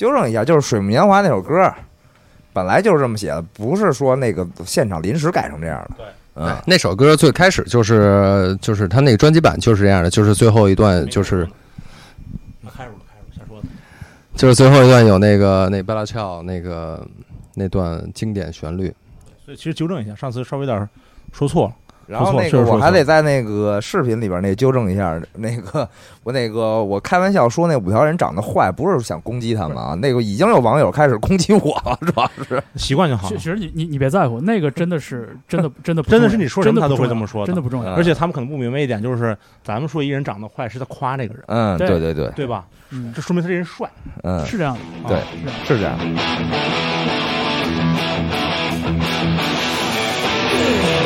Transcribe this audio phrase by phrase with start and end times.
[0.00, 1.70] 纠正一下，就是《水木年华》那首歌，
[2.54, 5.96] 本来就是这么写的，不是说那个现场临时改成这样的。
[5.98, 11.46] 对，嗯，那首歌最开始就是就是他那个专辑版就是这样的，就是最后一段就是
[12.62, 13.68] 那开始吧，开始说的。
[14.36, 17.06] 就是最后一段有那个那巴拉乔那个
[17.52, 18.90] 那段经典旋律。
[19.44, 20.88] 所以其实纠正一下，上次稍微有点
[21.30, 21.74] 说错了。
[22.10, 25.88] 然后那个我还得在那个视频里边那纠正一下，那个
[26.24, 33.36] 我那个我开玩笑说那五条人长得坏，不是想攻击他们啊，那个已经有网友开始攻击我了，主要是 习惯就好其。
[33.36, 37.94] 其实你你你别在乎，那个真的是真的 真的真的是你说什么他都会这么说的真的不重要。
[37.94, 42.64] 嗯而且他们可能不明白一点，就是咱们说一人长得坏是在夸那个人，嗯，对对对对，吧？
[42.90, 43.88] 嗯，这说明他这人帅。
[44.22, 44.80] 嗯，是这样的。
[45.08, 45.24] 对啊
[45.64, 45.98] 是这样。
[50.60, 50.99] Don't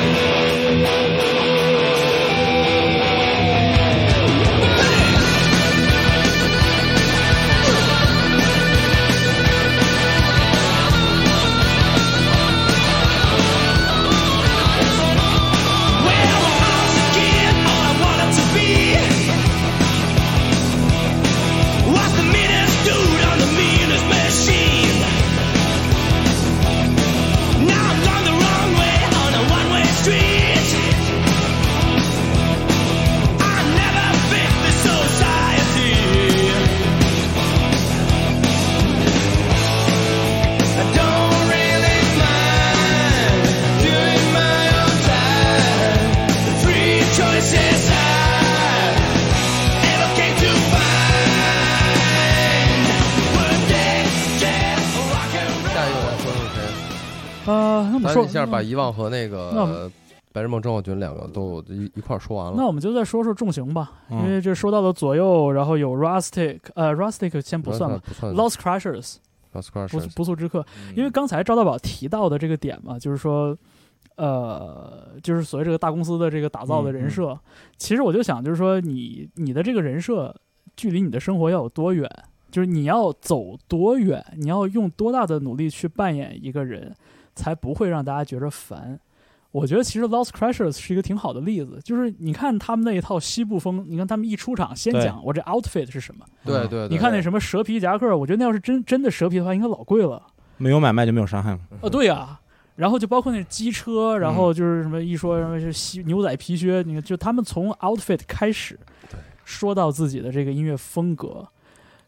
[57.47, 59.91] 呃，那么说咱一下把遗忘和那个
[60.33, 62.55] 白日梦症候群两个都一一块儿说完了。
[62.57, 69.17] 那我们就再说说重型吧，嗯因为这说到了左右，然后有 Rustic，呃，Rustic 先不算吧，Lost Crashers
[69.53, 73.57] Lost 不 Crashers 不速之客，因为刚才赵大宝提到的这个点嘛，就是说，
[74.17, 77.39] 呃，就是所谓这个大公司的这个打造的人设，
[77.77, 80.35] 其实我就想，就是说你你的这个人设
[80.77, 82.11] 距离你的生活要有多远，
[82.51, 86.93] 就是你要走多远，你要用多大的努力去扮演一个人，
[87.35, 88.99] 才不会让大家觉着烦。
[89.51, 100.21] 我觉得其实 Lost Crashers 是一个挺好的例子，就是你看他们那一套西部风，你看他们一出场先讲我这 outfit 是什么，对对，对你看那什么蛇皮夹克，我觉得那要是真真的蛇皮的话，应该老贵了。
[100.57, 101.61] 没有买卖就没有伤害嘛。
[101.83, 102.41] 哦，对呀、
[102.75, 108.77] 然后就包括那机车，然后就是什么一说什么是西牛仔皮靴，你看就他们从 outfit 开始
[109.45, 111.47] 说到自己的这个音乐风格，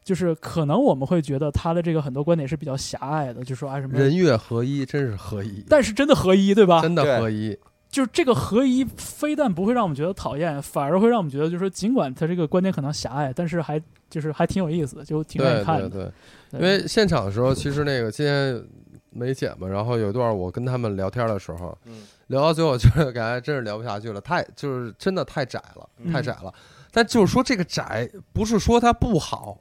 [0.07, 6.81] 就是可能我们会觉得他的这个很多观点是比较狭隘的，就说啊什么，人月合一，真是合一，但是真的合一，对吧？
[6.81, 7.59] 真的合一。
[7.89, 15.89] 就是这个合一，非但不会让我们觉得讨厌，反而会让我们觉得，就是说尽管他这个观点可能狭隘，但是还就是还挺有意思的，就挺愿意看的。
[15.89, 16.13] 对对，
[16.53, 18.63] 对因为现场的时候，其实那个今天
[19.11, 26.53] 没剪嘛，然后有一段我跟他们聊天的时候，嗯聊到最后就是感觉真是聊不下去了，太就是真的太窄了，嗯太窄了。
[26.97, 29.61] 但就是说这个窄，不是说它不好，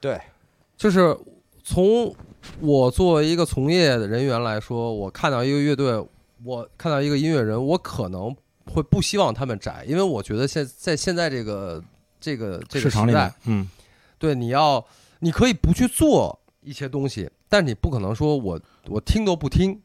[0.00, 0.20] 对，
[0.76, 1.18] 就是
[1.64, 2.14] 从
[2.60, 6.00] 我作为一个从业的人员来说，我看到一个乐队，
[6.44, 8.32] 我看到一个音乐人，我可能
[8.66, 11.82] 会不希望他们窄，因为我觉得现在现在这个
[12.20, 13.68] 这个这个时代市场里面，，嗯，
[14.20, 14.86] 对，你要
[15.18, 19.82] 你可以不去做一些东西，但你不可能说我我听都不听，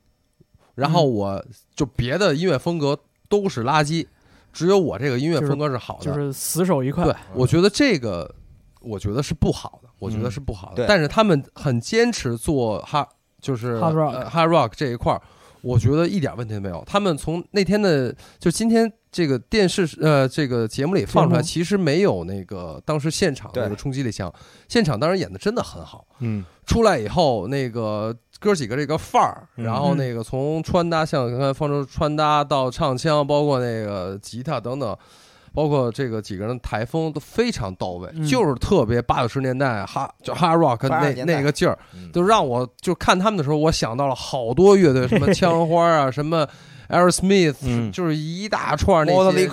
[0.76, 1.12] 然后嗯。
[1.12, 1.46] 我
[1.76, 4.06] 就别的音乐风格都是垃圾，
[4.58, 6.06] 只有我这个音乐风格是好的。
[6.06, 7.04] 就是死守一块。
[7.04, 8.34] 对，我觉得这个
[8.82, 10.78] 我觉得是不好的，我觉得嗯是不好的。
[10.78, 13.08] 对但是他们很坚持做哈，
[13.40, 15.22] 就是 Hard rock 呃 hard rock 这一块儿，
[15.62, 16.84] 我觉得一点问题都没有。
[16.88, 24.34] 他们从那天的就今天这个电视呃这个节目里放出来，其实没有那个当时现场那个冲击力强。
[24.68, 29.66] 现场当然演的真的很好，嗯，出来以后那个哥几个这个范儿，嗯。
[29.66, 34.96] 然后那个从穿搭，像刚才方舟穿搭到唱腔，包括那个吉他等等。
[35.54, 38.24] 包括这个几个人台风都非常到位，嗯。
[38.28, 41.36] 就是特别八九十年代哈就 hard rock 80那年代。
[41.38, 42.12] 那个劲儿，嗯。
[42.12, 46.48] 就让我就看他们的时候，我想到了好多乐队，什么 枪花啊，什么
[46.90, 47.92] Aerosmith，、嗯。
[47.92, 49.48] 就是一大串那 Motley 些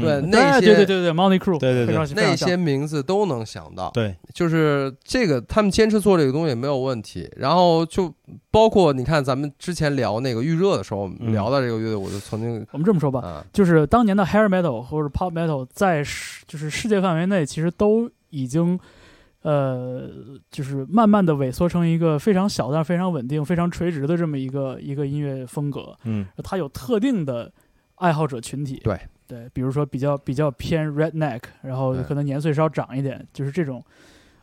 [0.00, 2.14] 对对那些对对对对，Money Crew，对对对。
[2.14, 3.90] 那些名字都能想到。
[3.92, 7.30] 对，就是这个，他们坚持做这个东西没有问题。
[7.36, 8.12] 然后就
[8.50, 11.32] 包括你看，咱们之前聊那个预热的时候，嗯。
[11.32, 18.78] 聊到这个乐队，我就曾经我们这么说吧，啊，就是当年的 hair metal 或者 pop metal 在世就是世界范围内，其实都已经
[19.44, 20.10] 呃，
[20.50, 25.96] 就是慢慢的萎缩成一个非常小但是非常稳定、非常垂直的这么一个一个音乐风格。
[26.04, 27.50] 嗯它有特定的
[27.96, 33.80] 爱好者群体，对对，比如说比较比较偏 redneck，然后可能年岁稍长一点，就是这种。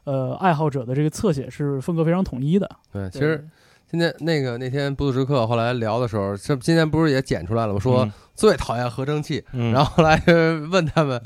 [0.03, 2.67] 呃爱好者的这个侧写是风格非常统一的。
[2.91, 3.47] 对，其实
[3.91, 7.79] 今天那个那天不速之客后来聊的时候，这今天不是也剪出来了吗？
[7.79, 10.19] 说嗯最讨厌合成器，嗯，然后后来
[10.71, 11.21] 问他们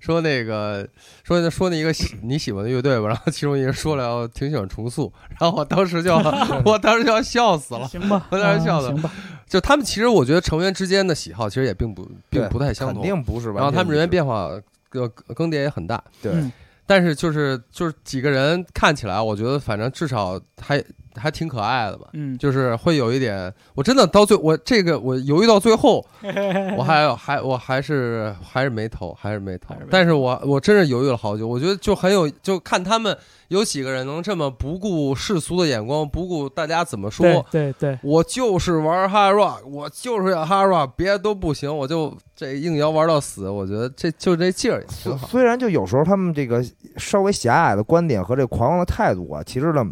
[0.00, 0.88] 说那个
[1.22, 6.16] 说说那一个喜你喜欢的乐队吧，然后其中一个说了挺喜欢重塑，然后我当时就要
[6.64, 7.86] 我当时就要笑死了。
[7.86, 9.12] 行吧，我在那儿笑的啊行吧，
[9.46, 13.58] 就他们其实我觉得成员之间的喜好其实也并不并不太相同肯同，定不是完全一致。
[13.58, 14.50] 然后他们人员变化
[14.88, 16.50] 更更迭也很大，对嗯
[16.88, 20.82] 但是就是就是几个人看起来，我觉得反正至少还
[21.18, 22.08] 还挺可爱的吧。
[22.12, 26.04] 嗯，就是会有一点，我真的到最我这个我犹豫到最后，
[26.76, 29.74] 我还还我还是还是没投，还是没投。
[29.90, 33.16] 但是我我真是犹豫了好久，我觉得就很有，就看他们
[33.48, 43.48] 有几个人能这么不顾世俗的眼光，不顾大家怎么对说，对对，我就是玩 hard rock，我就是要 hard rock，别的都不行，我就这硬摇玩到死。
[43.48, 45.26] 我觉得这就这劲儿也挺好。
[45.28, 46.64] 虽然就有时候他们这个
[46.96, 49.84] 稍微狭隘的观点和这狂妄的态度啊，其实呢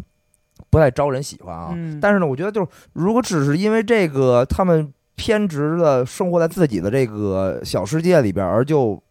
[0.69, 1.71] 不太招人喜欢啊。
[1.73, 9.01] 嗯，但是呢，我觉得就是如果只是因为这个他们偏执的生活在自己的这个小世界里边，而就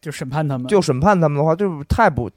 [0.00, 2.30] 就审判他们，就审判他们的话，就是太不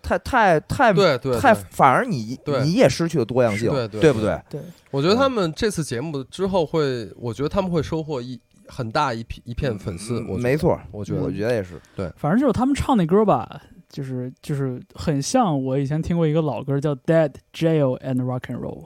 [0.00, 4.40] 太太太太对对，太，反而你你也失去了多样性，对对不对？
[4.48, 4.60] 对，
[4.90, 10.24] 我觉得他们这次节目之后会，我觉得他们会收获一很大一批一片粉丝。
[10.28, 12.10] 我没，错，我觉得我觉得也是对。
[12.16, 18.84] 反正就是他们唱那歌吧，就是就是很像我以前听过一个老歌叫《Dead Jail and Rock and Roll》。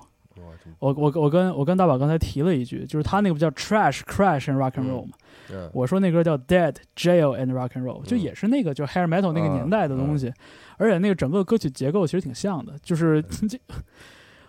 [0.79, 5.13] 我我我跟我跟大宝刚才提了一句，就是他那个不叫 Trash Crash and Rock and Roll 嘛，
[5.53, 10.33] 嗯我说那歌叫 Dead Jail and Rock and Roll，就也是那个就 Hair Metal 那个年代的东西，
[10.79, 13.59] 而且那个整个歌曲结构其实挺像的，就是 这。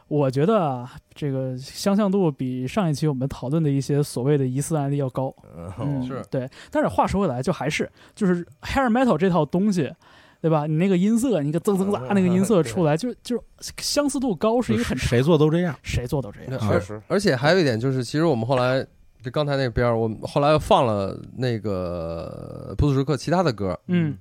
[0.08, 5.34] 我觉得啊，这个相像度比上一期我们讨论的一些所谓的疑似案例要高。
[5.80, 6.48] 嗯，是对。
[6.70, 9.92] 但是话说回来，就还是就是 hair metal 这套东西，
[10.44, 10.68] 对吧？
[10.68, 13.42] 你那个音色，你个增增杂那个音色出来，就就
[13.78, 15.74] 相似度高是一个很谁做都这样。
[15.82, 16.70] 谁做都这样。
[16.70, 18.86] 而确实，而且还有一点就是，其实我们后来
[19.24, 24.18] 就刚才那边儿，我们后来又放了那个不速之客其他的歌，嗯，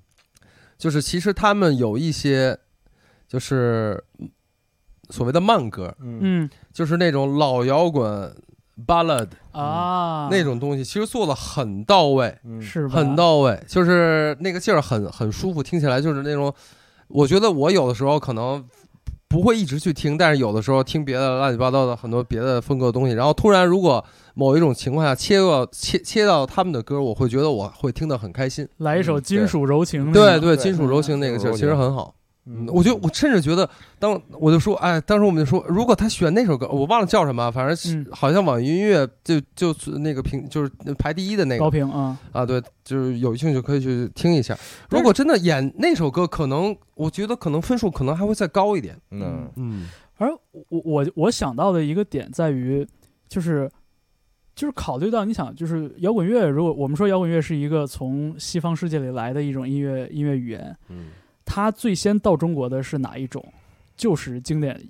[0.79, 2.57] 就是其实他们有一些
[3.27, 4.01] 就是
[5.11, 6.19] 所谓的慢歌，嗯。
[6.23, 6.51] 嗯。
[6.73, 8.33] 就是那种老摇滚
[8.87, 16.53] ballad 啊，那种东西，其实做的很到位，嗯是吧很到位，就是那个劲儿很很舒服，听起来就是那种，
[17.09, 18.65] 我觉得我有的时候可能
[19.29, 24.05] 不会一直去听，但是有的时候听别的乱七八糟的很多别的风格的东西，然后突然如果
[24.35, 28.67] 某一种情况下切到切切到他们的歌，我会觉得我会听得很开心。
[28.79, 32.15] 来一首金属柔情对对，金属柔情那个劲儿其实很好。
[32.44, 33.69] 嗯我就我甚至觉得，
[33.99, 38.06] 当我就说，哎，当时我们就说，如果他选那首歌，我忘了叫什么，反正是嗯。
[38.11, 44.59] 好像网易音乐就就是那个评就是排第一的那个高评啊，啊，对，就是有兴趣可以去听一下。
[44.91, 48.97] 如果真的演那首歌，可能我觉得可能分数可能还会再高一点。
[49.11, 49.49] 嗯。
[49.56, 49.88] 嗯
[50.19, 50.31] 而
[50.69, 52.87] 我我我想到的一个点在于，
[53.29, 53.69] 就是
[54.55, 61.06] 就是考虑到你想，就是摇滚乐，如果我们说摇滚乐是一个从西方世界里来的一种音乐音乐语言，嗯，
[61.44, 63.44] 它最先到中国的是哪一种？
[63.97, 64.81] 就是经典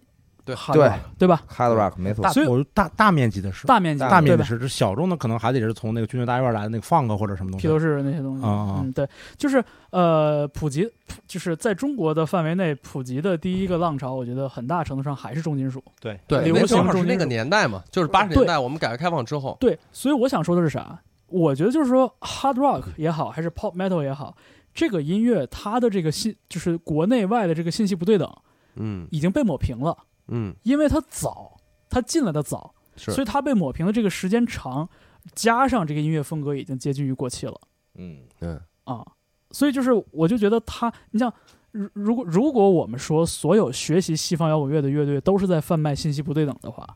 [0.45, 4.17] 对 hard 对 rock，对吧？，hard rock 没错大，所以我大大面积的是大面积大对吧？
[4.17, 7.73] 大面积是，这小众的可能还得是从那个军队大院来的那个 funk 或者什么东西披。
[7.73, 9.07] 头士那些东西，啊啊嗯，对，
[9.37, 15.83] 就是呃，普及，普就是在中国的范围内普及的第一个浪潮，我觉得很大程度上还是重金属。
[16.01, 20.99] 对对，流那正行好是那个年代嘛，就是八十年代我们改革开放之后，对，所以我想说的是啥？
[21.29, 24.37] 我觉得就是说，hard rock 也好，还是 pop metal 也好，
[24.75, 28.31] 这个音乐它的这个信，就是国内外的这个信息不对等，
[28.77, 29.07] 嗯。
[29.11, 29.97] 已经被抹平了，
[30.29, 33.13] 嗯，因为它早，它进来的早，是。
[33.13, 34.89] 所以它被抹平的这个时间长，
[35.35, 37.61] 加上这个音乐风格已经接近于过气了。
[37.95, 38.19] 嗯。
[38.41, 38.61] 嗯。
[38.85, 39.05] 啊，
[39.51, 41.33] 所以就是我就觉得它，你像。
[41.75, 46.87] 如如果如果我们说所有学习西方摇滚乐的乐队都是在贩卖信息不对等的话，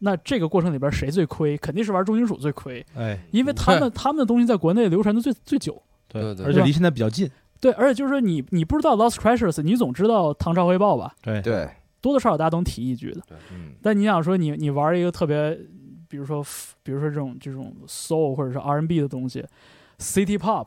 [0.00, 1.56] 那这个过程里边谁最亏？
[1.56, 5.82] 肯定是玩重金属最亏，哎，因为他们 他们的东西在国内流传的最最久。
[6.20, 7.30] 对对而且离现在比较近。
[7.60, 11.14] 对，而且就是说你你不知道 Lost Crashers，你总知道唐朝汇报吧？
[11.22, 11.68] 对，对，
[12.00, 13.20] 多多少少大家都提一句的。
[13.52, 15.56] 嗯但你想说你你玩一个特别，
[16.08, 16.44] 比如说
[16.82, 19.44] 比如说这种这种 soul 或者是 R&B 的东西
[19.98, 20.66] ，City Pop，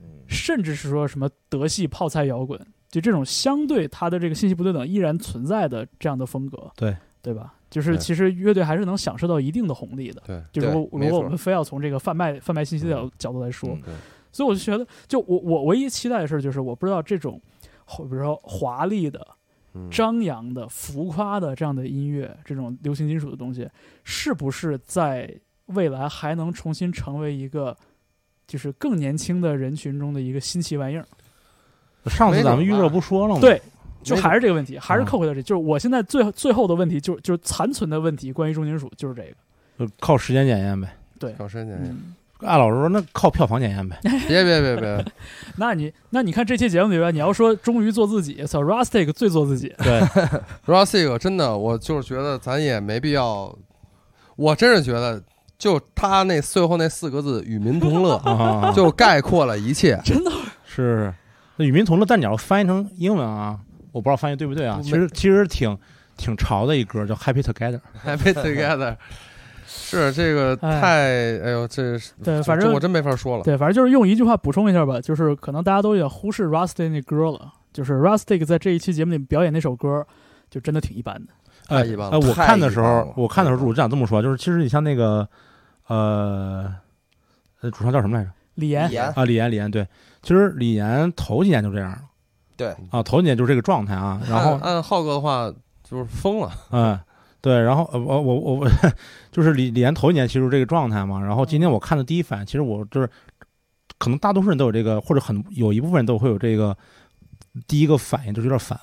[0.00, 7.54] 嗯甚至是说什么德系泡菜摇滚，就这种相对它的这个信息不对等依然存在的这样的风格，对对吧？
[7.68, 10.22] 就是其实乐队还是能享受到一定的红利的。
[10.26, 13.94] 对，就如如果我们非要从这个贩卖贩卖信息的角角度来说，嗯对
[14.32, 17.40] 所以我就觉得，就我我唯一期待的事儿就是，我不知道这种，
[17.86, 19.26] 比如说华丽的、
[19.74, 23.68] 嗯张扬的、浮夸的这样的音乐，这种流行金属的东西，
[24.04, 25.32] 是不是在
[25.66, 27.76] 未来还能重新成为一个，
[28.46, 31.06] 就是更年轻的人群中的一个新奇玩意儿？
[32.06, 33.60] 上次咱们预热不说了吗？，对，
[34.02, 39.36] 就还是这个问题，还是啊扣回到这，就是我现在最最后的问题，就是就是残存的问题，关于重金属就是这个。
[39.78, 40.96] 就靠时间检验呗。
[41.18, 43.98] 对，靠时间检，嗯，艾老师说那靠票房检验呗。
[44.02, 45.04] 别别别别，
[45.56, 49.74] 那你那你看这期节目里边，你要说忠于做自己，操，Rustic 最做自己。
[49.78, 50.00] 对，，
[50.66, 53.56] Rustic 真的，我就是觉得咱也没必要，
[54.36, 55.22] 我真是觉得，
[55.58, 60.00] 就他那最后那四个字“与民同乐啊”，就概括了一切。
[60.04, 60.30] 真的
[60.64, 61.12] 是。
[61.56, 63.58] 那与民同乐，但你要翻译成英文啊，
[63.92, 64.80] 我不知道翻译对不对啊。
[64.82, 65.76] 其实其实挺
[66.16, 67.80] 挺潮的一歌，叫 Happy Together。
[68.02, 68.96] Happy together，
[69.72, 70.80] 是这个哎。
[70.80, 70.88] 太，
[71.44, 73.44] 哎呦，这是对，反正我真没法说了。
[73.44, 80.04] 对，反正就是用一句话补充一下吧，就是可能大家都有点忽视 Rustic 那歌了，就是 Rustic 在这一期节目里表演那首歌，
[80.50, 81.32] 就真的挺一般的。
[81.68, 85.28] 哎一般了哎，我看的时候我看的时候，我就想这么说，就是其实你像那个，
[85.86, 86.74] 呃，
[87.60, 88.30] 呃，主唱叫什么来着？
[88.56, 89.86] 李岩，言啊，李岩，李岩，对，
[90.20, 91.90] 其实李岩头几年就这样。
[91.90, 91.98] 了
[92.56, 95.50] 对，啊，头几年就是这个状态啊，然后按按浩哥的话，
[95.82, 96.50] 就是疯了。
[96.72, 96.98] 嗯，
[97.40, 98.68] 对，然后呃，我我我我
[99.32, 103.08] 就是李李岩头一年其实这个状态嘛，然后今天我看的第一反应，其实我就是
[103.98, 106.76] 可能大多数人都有这个，或者很有一部分人都会有这个
[107.66, 108.78] 第一个反应，就是有点烦，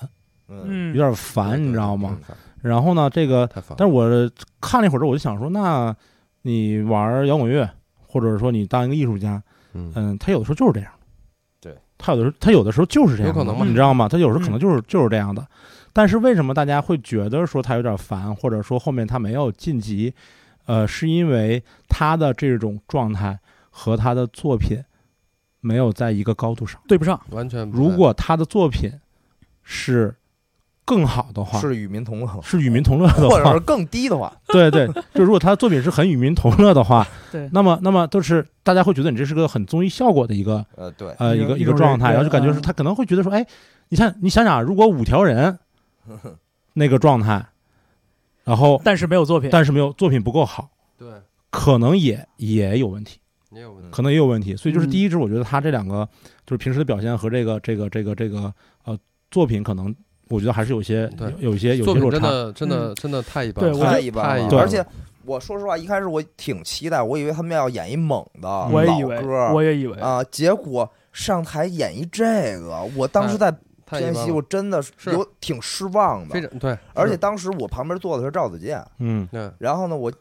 [0.48, 2.18] 嗯，嗯，有点烦，你知道吗？
[2.28, 2.36] 嗯？
[2.62, 3.48] 然后呢，这个。
[3.76, 5.94] 但是我看了一会儿之后，我就想说，那
[6.42, 7.68] 你玩摇滚乐，
[8.06, 9.40] 或者说你当一个艺术家，
[9.74, 10.90] 嗯，嗯，他有的时候就是这样。
[11.60, 14.08] 对，他有的时候他有的时候就是这样，有可能嘛你知道吗？
[14.08, 15.46] 他有时候可能嗯就是、就是这样的。
[15.92, 20.12] 但是为什么大家会觉得说他有点烦，或者说后面他没有晋级？
[20.66, 23.38] 呃，是因为他的这种状态
[23.70, 24.78] 和他的作品
[25.60, 26.80] 没有在一个高度上。
[26.86, 27.18] 对不上。
[27.30, 28.92] 完全如果他的作品
[29.62, 30.14] 是
[30.84, 43.46] 更好的话，是与民同乐，是与民同乐的话或者是，更低的话， 对对，就如果他的作品是很与民同乐的话， 对，那么那么都是大家会觉得你这是个很综艺效果的一个呃，对，呃一一个一个状态，然后就感觉是嗯他可能会觉得说，哎，
[43.88, 45.58] 你看你想想，如果五条人
[46.72, 47.44] 那个状态，
[48.44, 49.50] 然后但是没有作品。
[49.50, 51.08] 但是没有作品不够好，对，
[51.50, 53.18] 可能也也有问题，
[53.50, 53.88] 也有问题。
[53.90, 54.56] 可能也有问题。
[54.56, 56.08] 所以就是嗯第一支，我觉得他这两个
[56.46, 58.52] 就是平时的表现和这个这个这个这个
[58.84, 58.98] 呃
[59.30, 59.94] 作品，可能
[60.28, 62.18] 我觉得还是有些对有有一些有些落差。
[62.18, 64.84] 真的真的真的太一般了，对太一般了，太一般了而且。
[65.24, 73.54] 我说实话，一开始我挺期待，我以为他们要演一猛的我也以为老歌，我也以为，啊，结果上台演一这个，我当时在
[73.90, 76.34] 偏西，太一般了我真的是是有挺失望的。
[76.34, 80.12] 非常对，而且当时我旁边坐的是赵子健，嗯对然后呢，我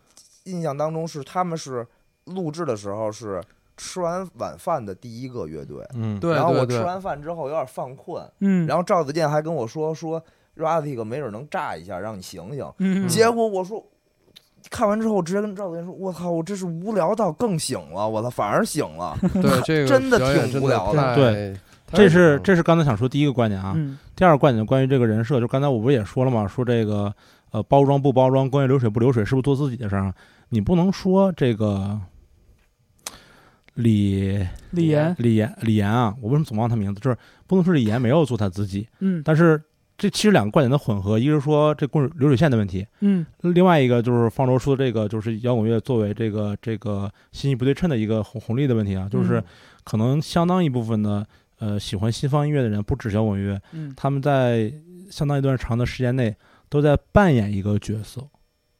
[0.45, 1.85] 印象当中是他们是
[2.25, 3.41] 录制的时候是
[3.75, 10.23] 吃完晚饭的第一个乐队，嗯，对然后我吃完饭之后有点犯困，嗯，然后赵子健还跟我说说
[10.55, 12.73] Ratic 没准能炸一下，让你醒醒。
[12.79, 13.85] 嗯，结果我说。
[14.69, 19.17] 看完之后，我直接跟赵子健说：“我操，我这是无聊到更醒了，我操，反而醒了。
[19.35, 20.17] 对 这个真的
[20.49, 21.59] 挺无聊的对，太
[21.91, 23.73] 这是嗯这是刚才想说第一个观点啊。
[23.75, 26.47] 嗯第二个观点关于这个人设，就刚才我不是也说了吗？
[26.47, 27.13] 说这个
[27.51, 30.13] 呃包装不包装，关于流水不流水，是不是做自己的事儿啊？
[30.49, 31.99] 你不能说这个
[33.75, 36.99] 李李岩，李岩李岩啊，我为什么总忘他名字？
[36.99, 39.61] 就是不能说李岩没有做他自己，嗯但是
[39.99, 49.43] 这其实两个观点的混合，一个是说这供流水线的问题，嗯另外一个就是方舟说的这个就是摇滚乐作为这个这个信息不对称的一个红红利的问题啊，就是嗯
[49.83, 51.23] 可能相当一部分的
[51.59, 53.93] 呃喜欢西方音乐的人，不只是摇滚乐，嗯。
[53.95, 54.71] 他们在
[55.09, 56.35] 相当一段长的时间内
[56.69, 58.27] 都在扮演一个角色，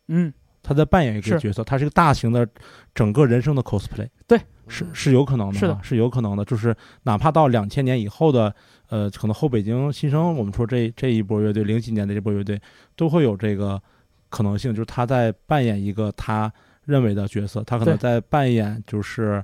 [0.07, 2.47] 嗯，他在扮演一个角色，他是一个大型的
[2.93, 5.79] 整个人生的 cosplay，对，是是有可能的啊，是的。
[5.81, 8.53] 是有可能的，就是哪怕到两千年以后的，
[8.89, 12.59] 呃，可能后北京新生，我们说这这一波乐队，零几年的这波乐队
[12.95, 13.81] 都会有这个
[14.29, 16.51] 可能性，就是他在扮演一个他
[16.83, 19.41] 认为的角色，他可能在扮演就是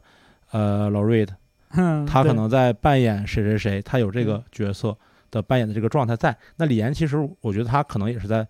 [0.51, 1.33] 呃老瑞的，
[1.75, 4.95] 嗯他可能在扮演谁谁谁，他有这个角色
[5.31, 6.35] 的扮演的这个状态在。
[6.57, 8.47] 那李岩其实我觉得他可能也是在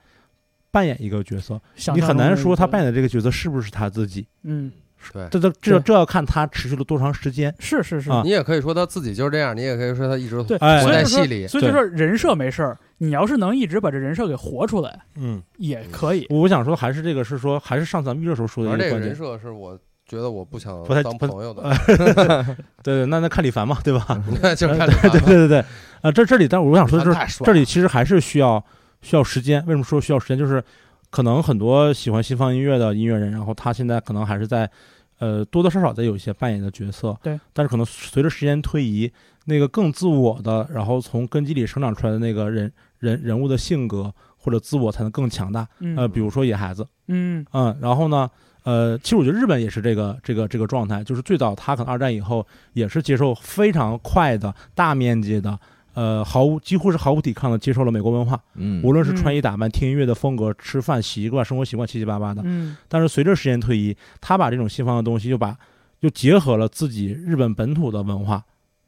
[0.72, 1.62] 扮演一个角色，
[1.94, 4.72] 你很难说他扮演，的这个角色是不是他自己，嗯，
[5.14, 5.28] 对。
[5.30, 7.54] 这这这这要看他持续了多长时间。
[7.60, 11.48] 是是是，啊你也可以说他自己就是这样，你也可以说他一直对，哎活在戏里。
[11.48, 16.26] 所以就说人设没事儿，你要是能一直把这人设给活出来，嗯，也可以。
[16.30, 19.16] 我想说还是这个是说，还是上次咱们预热时候说的而这个人。
[19.16, 19.80] 设是我
[20.14, 21.64] 觉得我不想不太不当朋友的，
[22.84, 24.06] 对对，那那看李凡嘛，对吧？
[24.56, 25.66] 就是 看对对对对对，
[26.02, 28.64] 啊，这这里，但是我想说的是，这里其实还是需要
[29.02, 29.60] 需要时间。
[29.66, 30.38] 为什么说需要时间？
[30.38, 30.64] 就是
[31.10, 34.70] 可能很多喜欢西方音乐的音乐人，然后他现在可能还是在
[35.18, 37.40] 呃多多少少在有一些扮演的角色，对。
[37.54, 39.12] 但是可能随着时间推移，
[39.46, 45.68] 那个更自我的，然后从根基里生长出来的那个人人人物的性格或者自我才能更强大。
[45.80, 48.30] 嗯呃，比如说野孩子，嗯嗯，然后呢，
[48.64, 55.60] 呃，其实我觉得日本也是这个这个这个状态，就是最早他可能二战以后也是接受非常快的大面积的
[55.94, 62.42] 呃，毫无几乎是毫无抵抗的接受了美国文化，嗯，无论是嗯穿衣打扮、听音乐的风格、吃饭习惯、生活习惯，七七八八的。
[62.46, 62.76] 嗯。
[62.88, 65.56] 但是随着时间推移，他把这种西方的东西又把
[66.00, 68.44] 又结合了自己日本本土的文化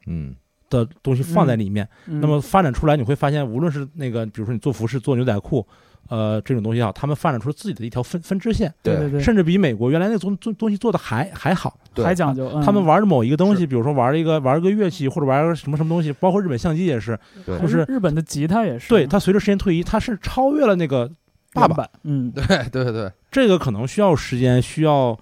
[0.07, 0.35] 嗯。
[0.67, 2.19] 的东西放在里面，嗯。
[2.19, 5.65] 那么发展出来，你会发现，无论是那个，比如说你做服饰、做牛仔裤，
[6.09, 8.95] 呃，这种东西啊，他们发展出自己的一条分分支线，对。
[8.97, 11.77] 对对，甚至比美国原来那个东东东西做的还还好。
[11.93, 12.05] 对。
[12.05, 12.63] 还讲究，嗯。
[12.63, 17.59] 他们玩的某一个东西，比如说玩一个玩一个乐器，或者玩个什么什么东西，包括日本相机也是，对。
[17.59, 21.09] 就是日本的吉他也是，对它随着时间推移，它是超越了那个
[21.53, 21.87] 爸爸。
[22.03, 25.17] 嗯，对对对，这个可能需要时间，需要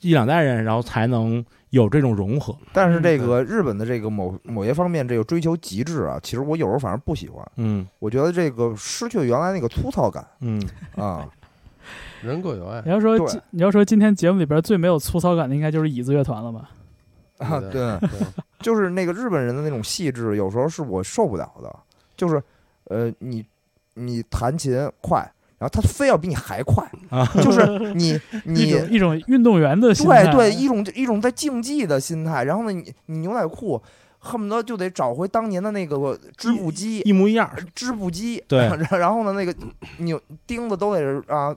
[0.00, 2.56] 一两代人，然后才能有这种融合。
[2.72, 7.86] 但是这个日本的这个某某些方面这个追求极致啊，其实我有时候反而不喜欢，嗯。
[7.98, 10.62] 我觉得这个失去了原来那个粗糙感嗯，
[10.96, 11.28] 啊，
[12.22, 12.82] 人各有爱。
[12.84, 12.90] 你。
[12.90, 16.70] 要说今你要说今天节目里边最没有粗糙感的，应该就是椅子乐团了吧？
[17.38, 17.98] 啊，对。
[18.60, 21.74] 就是那个日本人的那种细致，有时候是我受不了的。
[22.16, 22.42] 就是，
[22.84, 23.46] 呃，你
[23.94, 25.24] 你弹琴快，
[25.58, 28.10] 然后他非要比你还快啊就是你
[28.46, 32.44] 一你种一种运动员的心态，对对一种一种在竞技的心态。
[32.44, 33.82] 然后呢，你你牛仔裤
[34.18, 37.50] 恨不得就得找回当年的那个织布机，一模一样。
[37.74, 38.42] 织布机。
[38.46, 39.54] 对然然后呢，那个
[39.98, 41.54] 扭钉子都得是啊，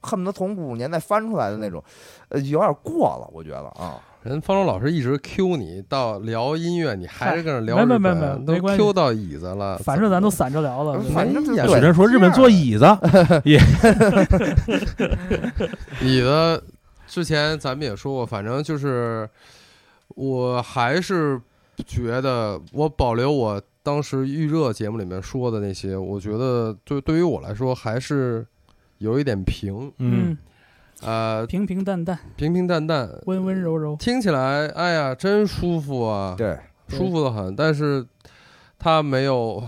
[0.00, 1.82] 恨不得从五十年代翻出来的那种，
[2.30, 4.00] 呃，有点过了，我觉得啊。
[4.24, 8.78] 人方舟老师一直 Q 你，到聊音乐，你还是跟着聊日没没没，没没关系。
[8.78, 9.76] 都 Q 到椅子了。
[9.76, 12.86] 反正咱都散着聊了，反正有人说日本坐椅子，
[16.00, 16.64] 椅子
[17.06, 19.28] 之前咱们也说过，反正就是，
[20.08, 21.38] 我还是
[21.86, 28.46] 觉得我保留我当时预热节目里面说的那些，我觉得对对于我来说还是
[28.96, 30.30] 有一点平，嗯。
[30.30, 30.38] 嗯，
[31.02, 36.58] 呃，平平淡淡，平平淡淡，温温柔柔，听起来哎呀真舒服啊，对，
[36.88, 38.06] 舒服的很，但是
[38.78, 39.62] 他没有，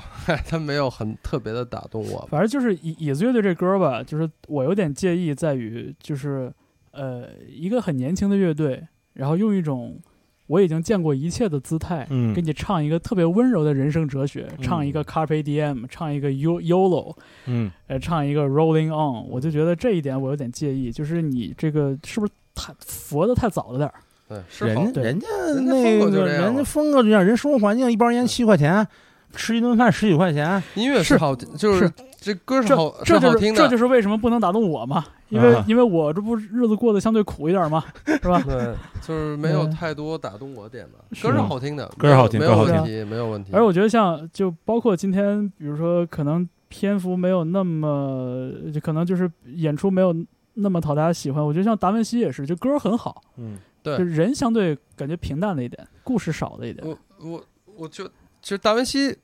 [0.48, 2.26] 他没有很特别的打动我。
[2.30, 6.52] 反正就是椅椅子乐队这歌吧，就是我有点介意在于，就是
[6.92, 9.98] 呃，一个很年轻的乐队，然后用一种
[10.46, 12.32] 我已经见过一切的姿态，嗯。
[12.34, 14.62] 给你唱一个特别温柔的人生哲学，嗯。
[14.62, 17.14] 唱一个 Carpe Diem，唱一个 You YOLO，
[17.46, 17.70] 嗯。
[17.86, 23.94] 呃，唱一个 Rolling On，我就觉得这一点我有点介意，就是你这个是不是太佛的太早了点儿？
[24.28, 25.04] 对，是好对。
[25.04, 25.26] 人人家
[25.62, 28.86] 那个人家风格就这样，人生活环境一包烟七块钱，
[29.34, 31.92] 吃一顿饭十几块钱，音乐是好，就是是
[32.26, 33.60] 这歌是好，这就是好听的。
[33.62, 38.42] 这就是为什么不能打动我嘛，因为、啊因为我这不日子过得相对苦一点嘛，是吧？
[38.44, 40.98] 对，就是没有嗯太多打动我的点的。
[41.14, 43.52] 是歌是好听的，歌是好听没有歌好没有问题，没有问题。
[43.52, 50.12] 而我觉得像就包括今天，比如说可能篇幅没有那么，就可能就是演出没有
[50.54, 51.44] 那么讨大家喜欢。
[51.46, 56.84] 我觉得像达文西也是，就歌很好，嗯对就人相对感觉平淡了一点，故事少了一点。
[56.84, 57.44] 我我
[57.76, 58.04] 我就
[58.42, 59.16] 其实达文西，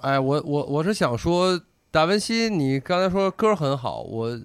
[0.00, 1.60] 哎，我我我是想说，
[1.96, 4.38] 达文西，你刚才说歌很好，我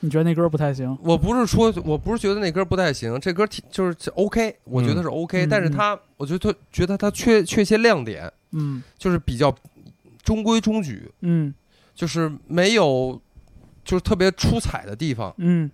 [0.00, 0.94] 你觉得那歌不太行？
[1.02, 9.50] 我不是说我不是觉得那歌不太行，这歌挺就是 OK，我觉得是 OK，、嗯但是他我觉得他觉得他缺缺些亮点，嗯就是比较
[10.22, 11.54] 中规中矩，嗯
[11.94, 13.18] 就是没有
[13.82, 15.32] 就是特别出彩的地方。
[15.38, 15.70] 嗯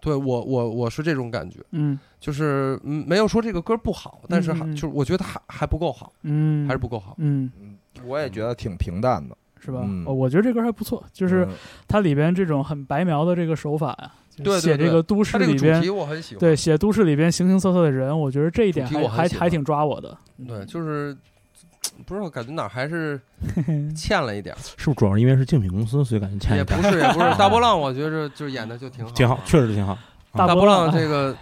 [0.00, 7.14] 对我我我是这种感觉，嗯就是嗯没有说这个歌不好，但是还就是我觉得还还不够好，嗯，还是不够好。
[7.18, 9.80] 嗯，嗯，我也觉得挺平淡的，是吧？
[9.84, 11.52] 嗯哦，我觉得这歌还不错，就是嗯
[11.86, 14.10] 它里边这种很白描的这个手法呀，
[14.58, 20.16] 写这个都市里边主题我很喜欢，对，写都市里边形形色色的人，我觉得这一点还还还挺抓我的。
[20.48, 21.16] 对，就是
[22.06, 23.20] 不知道感觉哪儿还是
[23.94, 29.98] 欠了一点儿，是不是主要是因为是竞品公司，所以感觉欠也一点不是也不是 大波浪，我觉着就是演的就挺好，挺好，确实挺好。
[30.32, 31.36] 大大波浪这个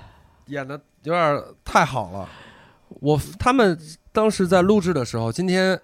[0.46, 2.28] 演的有点太好了。
[3.00, 3.78] 我他们
[4.12, 5.78] 当时在录制的时候，今天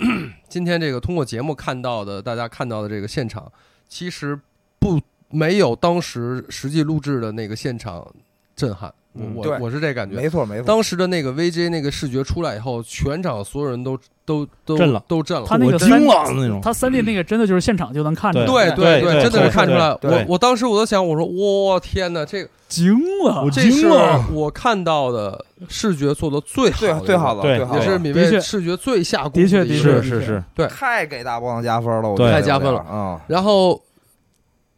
[0.48, 3.50] 今天这个通过节目看到的，大家看到的这个现场，
[3.88, 4.38] 其实
[4.78, 8.12] 不没有当时实际录制的那个现场
[8.60, 8.92] 震撼。
[9.12, 10.14] 我嗯我对我是这感觉。
[10.14, 15.42] 没错没错，当时的那个 VJ 那个视觉出来以后，全场所有人都都都震了都震了。
[15.42, 19.88] 我惊他那个惊了那种，他三 D 那个真的就是现场就能看出来，对对对真的是看出来。
[20.02, 23.50] 我我当时我都想，我说我天哪，这个惊了。
[23.50, 23.88] 这是
[24.32, 33.20] 我看到的视觉做的最好最好的对最好的，也是米未视觉最下功夫的确一个的确是是对，太给大波浪加分了，太加分了啊！
[33.26, 33.82] 然后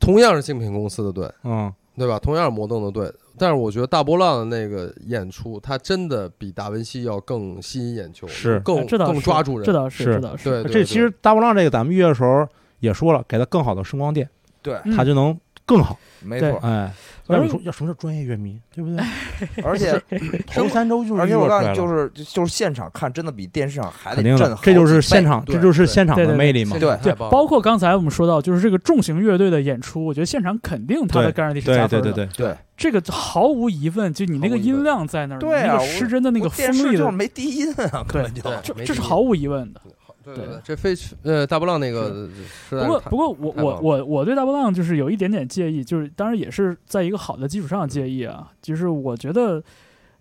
[0.01, 2.18] 同样是竞品公司的队，嗯，对吧？
[2.18, 9.64] 同样是摩登的队，但是我觉得大波浪的那个演出，他真的比达文西要更吸引眼球，是更更抓住人。
[9.64, 10.51] 这倒是，是这倒是。
[10.51, 12.47] 对，对这其实大波浪这个咱们预约的时候
[12.81, 14.29] 也说了，给他更好的声光电，
[14.61, 15.98] 对，嗯他就能更好。
[16.25, 16.88] 没错，哎，
[17.27, 19.05] 要你说要什么叫专业乐迷，对不对？
[19.64, 20.01] 而且
[20.46, 26.79] 头三周就是而且我告诉你，就是就就是现场看，真的比电视上还肯定的得震撼，这就是现场，这就是现场的魅力嘛。
[26.79, 32.12] 对包括刚才我们说到，就是这个重型乐队的演出，我觉得现场肯定它的对感染力是对加分的。
[32.12, 39.81] 对对对，对这个毫无疑问，就你那个音量在那儿，你那个对啊失真的那个锋利的，就是没低音啊，根本就对这这是毫无疑问的。
[40.25, 40.47] 对对。
[40.47, 42.29] 对，这非呃大波浪那个
[42.69, 49.63] 是不过不过我我我我对大波浪就是有一点点介意，就是当然也是在一个好的基础上介意啊，就是我觉得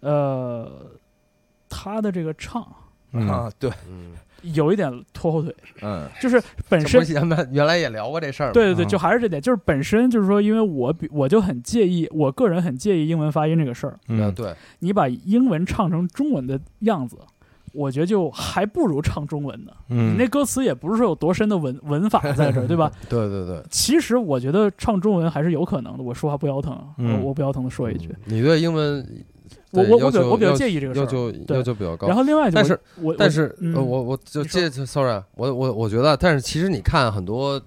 [0.01, 0.69] 呃
[1.69, 2.65] 他的这个唱
[3.13, 8.53] 嗯，啊，对，嗯，有一点拖后腿，嗯， 就是本身咱们原来也聊过这事儿？
[8.53, 8.87] 对对对，嗯。
[8.87, 13.99] 就还是这点，就是本身就是说，因为我比我就很介意，我个人很介意英文发音这个事儿。
[14.07, 17.17] 嗯，对，你把英文唱成中文的样子，
[17.73, 19.71] 我觉得就还不如唱中文呢。
[19.87, 22.91] 你嗯，那歌词也不是说有多深的文文法在这儿，对吧？
[23.09, 23.63] 对对对。
[23.69, 26.03] 其实我觉得唱中文还是有可能的。
[26.03, 29.05] 我说话不腰疼，嗯我我不腰疼的说一句，嗯你对英文
[29.71, 31.03] 我我我比较我比较介意这个事儿。
[31.03, 32.07] 要求对要求比较高。
[32.07, 37.61] 然后另外就但是我但是我我就介 sorry，啊我我我觉得，但是其实你看很多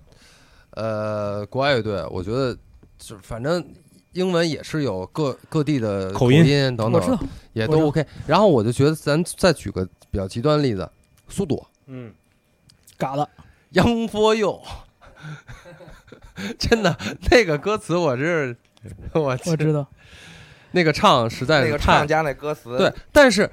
[0.73, 2.55] 呃国外乐队，我觉得
[2.99, 3.65] 就反正
[4.15, 8.05] 英文也是有各各地的口音音等我知道等，也都 OK。
[8.27, 10.89] 然后我就觉得咱再举个比较极端的例子，
[11.29, 12.13] 苏朵嗯，
[12.97, 13.29] 嘎了
[13.73, 14.61] ，Young for You，
[16.59, 16.97] 真的
[17.31, 18.57] 那个歌词我是
[19.13, 19.87] 我我知道。
[20.73, 23.49] 那个唱实在那是太个唱家那歌词，对，但是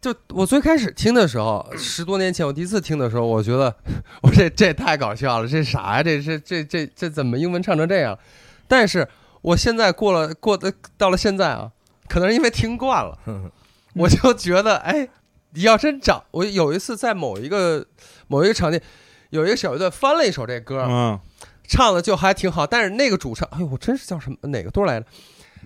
[0.00, 3.74] 就我最开始听的时候，十多年前我第一次听的时候，我觉得
[4.22, 6.02] 我这这太搞笑了，这啥呀？
[6.02, 8.18] 这这这这这怎么英文唱成这样？
[8.66, 9.06] 但是
[9.42, 11.70] 我现在过了过的到了现在啊，
[12.08, 13.18] 可能是因为听惯了，
[13.94, 15.08] 我就觉得哎，
[15.52, 17.84] 你要真找我有一次在某一个
[18.28, 18.80] 某一个场地，
[19.30, 21.18] 有一个小乐队翻了一首这歌，嗯，
[21.68, 25.06] 唱的就还挺好，但是那个主唱，哎呦，我真是叫什么哪个队来着？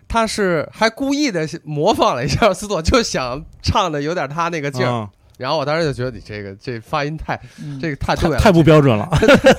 [0.08, 4.90] 他是还故意的模仿了一下思朵，就想唱的有点他那个劲儿。
[4.90, 5.08] 嗯
[5.38, 9.06] 然后我当时就觉得你这个这发音太嗯这个太对了，太太不标准了。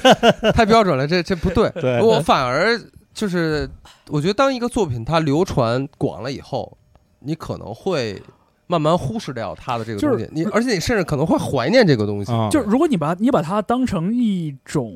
[0.52, 1.70] 太标准了，这这不对。
[1.80, 2.76] 对，我反而
[3.18, 3.68] 就是
[4.10, 6.78] 我觉得当一个作品它流传广了以后，
[7.22, 8.22] 你可能会
[8.68, 12.32] 慢慢忽视掉它的这个就是东西，你而且你甚至可能会怀念这个东西。
[12.32, 14.94] 啊，就如果你把你把它当成一种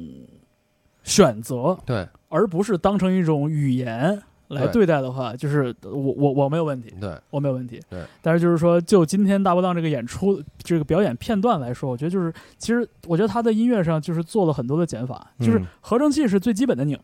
[1.02, 7.82] 选择，对而不是当成一种语言来对对待的话，就是我我我没有问题，对，我没有问题。
[7.90, 17.02] 对，但是就是说，就今天大波浪这个演出这个表演片段来说，我觉得就是其实我觉得他在音乐上就是做了很多的减法，就是嗯合成器是最基本的拧，嗯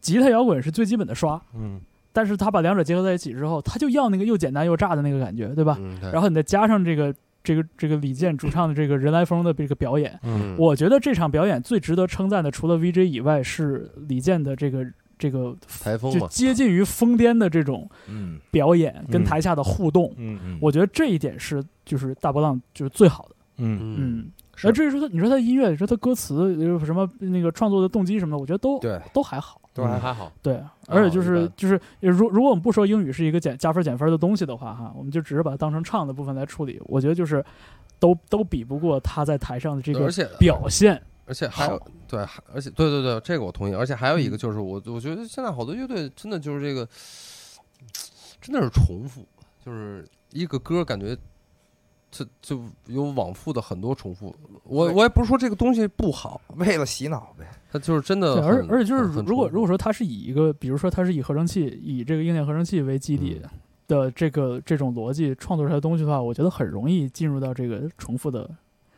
[0.00, 1.80] 吉他摇滚是最基本的刷，嗯。
[2.12, 5.76] 但是他把两者结合在一起之后，他就要那个又简单又炸的那个感觉，对吧？
[5.80, 6.10] 嗯，对。
[6.10, 10.18] 然后你再加上这个这个这个李健主唱的这个人来疯的这个表演。
[10.24, 10.56] 嗯。
[10.58, 14.84] 我觉得这场表演最值得称赞的，除了 VJ 以外，是李健的这个
[15.16, 18.40] 这个就台风就，接近于疯癫的这种嗯。
[18.50, 19.24] 表演跟嗯。
[19.24, 20.12] 台下的互动。
[20.16, 20.36] 嗯。
[20.44, 23.36] 嗯，我觉得这一点是就是大波浪就是最好的。
[23.58, 24.30] 嗯
[24.64, 29.60] 而至于说他，你说他音乐，你说他歌词呃什么那个创作的动机什么的，我觉得都对，都还好。
[29.72, 36.82] 都还还好，对，而且就是就是，如如果我们不说英语是一个减加分减分的东西的话，哈，我们就只是把它当成唱的部分来处理。
[36.86, 37.42] 我觉得就是
[38.00, 41.00] 都都比不过他在台上的这个表现。
[41.24, 42.18] 而且还有对，
[42.52, 43.72] 而且对对对，这个我同意。
[43.72, 46.86] 而且还有一个就是我，我觉得现在好多乐队真的就是这个，
[48.40, 49.24] 真的是重复，
[49.64, 51.16] 就是一个歌感觉
[52.10, 54.34] 就就有往复的很多重复。
[54.64, 63.50] 我我也不是说这个东西不好，为了洗脑呗，它就是真的而而且就是如果如果说它是以一个，比如说它是以合成器，以这个硬件合成器为基底嗯
[63.88, 68.48] 的这个这种逻辑创作出来的东西的话，我觉得很容易进入到这个重复的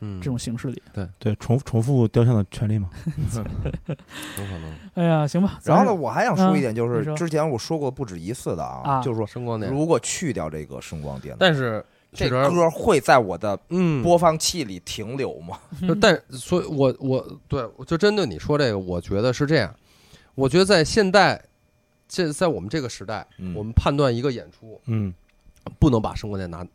[0.01, 0.83] 嗯这种形式里。
[0.93, 2.91] 对对，重重复雕像的权利嘛。
[3.39, 5.59] 有可能哎呀，行吧。
[5.65, 15.59] 然后呢，我还想说一点，就是之前我说过不止一次的啊啊，就是说声光电，如果去掉这个声光电，但是这歌会在我的嗯播放器里停留吗？
[15.89, 19.75] 就但所以我，我对我就针对你说这个，我觉得是这样。
[20.35, 21.43] 我觉得在现代，
[22.07, 25.13] 这在我们这个时代，嗯我们判断一个演出嗯
[25.79, 26.67] 不能把生活再拿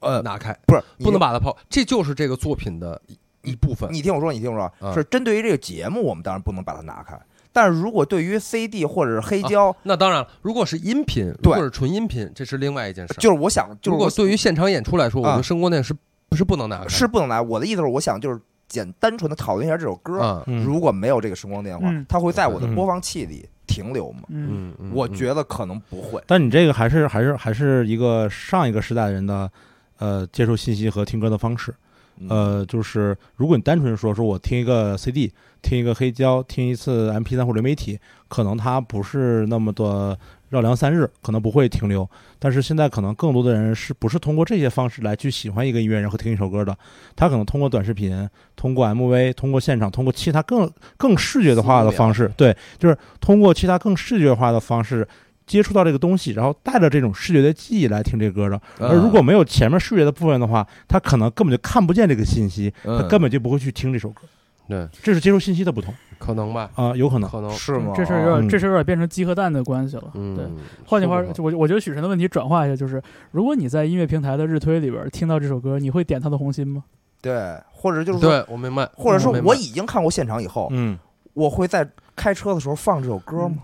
[0.00, 3.92] 呃，拿开，不是，不能把它抛，这就是这个作品的一一部分。
[3.92, 7.20] 你听我说，你听我说，啊是针对于这个节目，我们当然不能把它拿开。
[7.52, 13.14] 但是如果对于 CD 或者是黑胶，那当然了，如果是音频，如对果是纯音频，这是另外一件事。
[13.14, 15.92] 就是我想，就是如果对于现场演出来说，我觉啊得声光电是
[16.28, 16.86] 不是不能拿？
[16.86, 17.42] 是不能拿。
[17.42, 20.20] 我的意思是，我想就是简单纯的讨论一下这首歌。
[20.20, 24.22] 啊，嗯，如果没有这个声光电的话嗯，它会在我的嗯播放器里停留吗？
[24.28, 26.22] 嗯我嗯觉得可能不会。
[26.26, 29.50] 但你这个还是还是还是一个上一个时代人的
[29.98, 31.74] 呃接受信息和听歌的方式。
[32.20, 40.18] 嗯呃，就是如果你单纯说说我听一个 CD，听一个黑胶，听一次 MP 3或流媒体，可能它不是那么的
[40.50, 42.08] 绕梁三日，可能不会停留。
[42.38, 46.76] 但是现在可能更多的人是不是通过这些方式来去喜欢一个音乐人和听一首歌的？
[47.16, 55.06] 他可能通过短视频、通过 MV、通过现场、通过其他更更视觉化的方式，对，就是通过其他更视觉化的方式。
[55.50, 64.22] 接触到这个东西，然后带着这种视觉的记忆来听这个歌的，而如果没有前面视觉的部分的话，他可能根本就看不见这个信息，他嗯根本就不会去听这首歌。
[64.68, 67.28] 对，这是接收信息的不同可能吧，啊、有可能。
[67.28, 67.92] 可能，是吗？
[67.96, 70.04] 这事儿有点，嗯这事儿有点变成鸡和蛋的关系了。
[70.14, 70.46] 嗯，对，
[70.86, 76.84] 换句话我我觉得许晨的问题转化一下，就是如果你在音乐平台的日推里边听到这首歌，你会点他的红心吗？
[77.20, 80.96] 对，或者就是说，对我明白，或者说我已经看过现场以后，嗯
[81.34, 83.56] 我会在开车的时候放这首歌吗？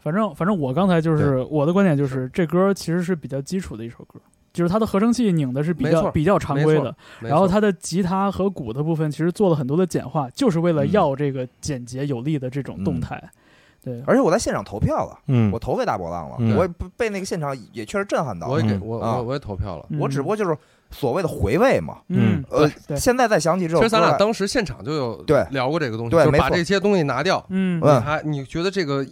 [0.00, 4.18] 反正反正我刚才就是我的观点就是这歌其实是比较基础的一首歌，
[4.52, 10.92] 就是它的合成器拧的是比较比较常规的，然后它的吉他和鼓的部分其实做了很多的简化，就是为了嗯。
[10.92, 13.22] 要这个简洁有力的这种动态。
[13.82, 15.50] 对，而且我在现场投票了，嗯。
[15.50, 16.54] 我投给大波浪了，嗯。
[16.54, 19.16] 我也不被那个现场也确实震撼到我也给我啊。
[19.16, 19.86] 我我也投票了。
[19.88, 19.98] 嗯。
[19.98, 20.54] 我只不过就是
[20.90, 22.44] 所谓的回味嘛，嗯。
[22.50, 25.46] 呃对，现在再想起这首歌其实咱俩，当时现场就有对。
[25.50, 27.80] 聊过这个东西，就是对把这些东西拿掉，嗯。
[27.82, 27.96] 嗯。
[27.96, 29.02] 你还你觉得这个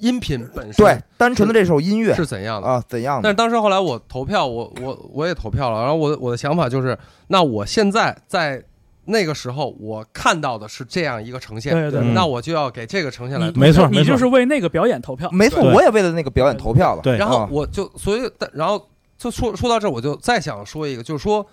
[0.00, 2.66] 音频本身对单纯的这首音乐是怎样的？
[2.66, 3.22] 啊怎样的？
[3.22, 8.62] 但是当时后来我投票，我我我也投票了，然后我我的想法就是，那我现在在
[9.04, 15.30] 那个时候我看到的是这样一个呈现，对对对那我就要给这个呈现来投没错没错你就是为那个表演投票。
[15.30, 17.02] 没错，我也为了那个表演投票了。
[17.02, 21.46] 对然后啊我就所以，但然后就说说到这儿，我就再想说一个，就是说。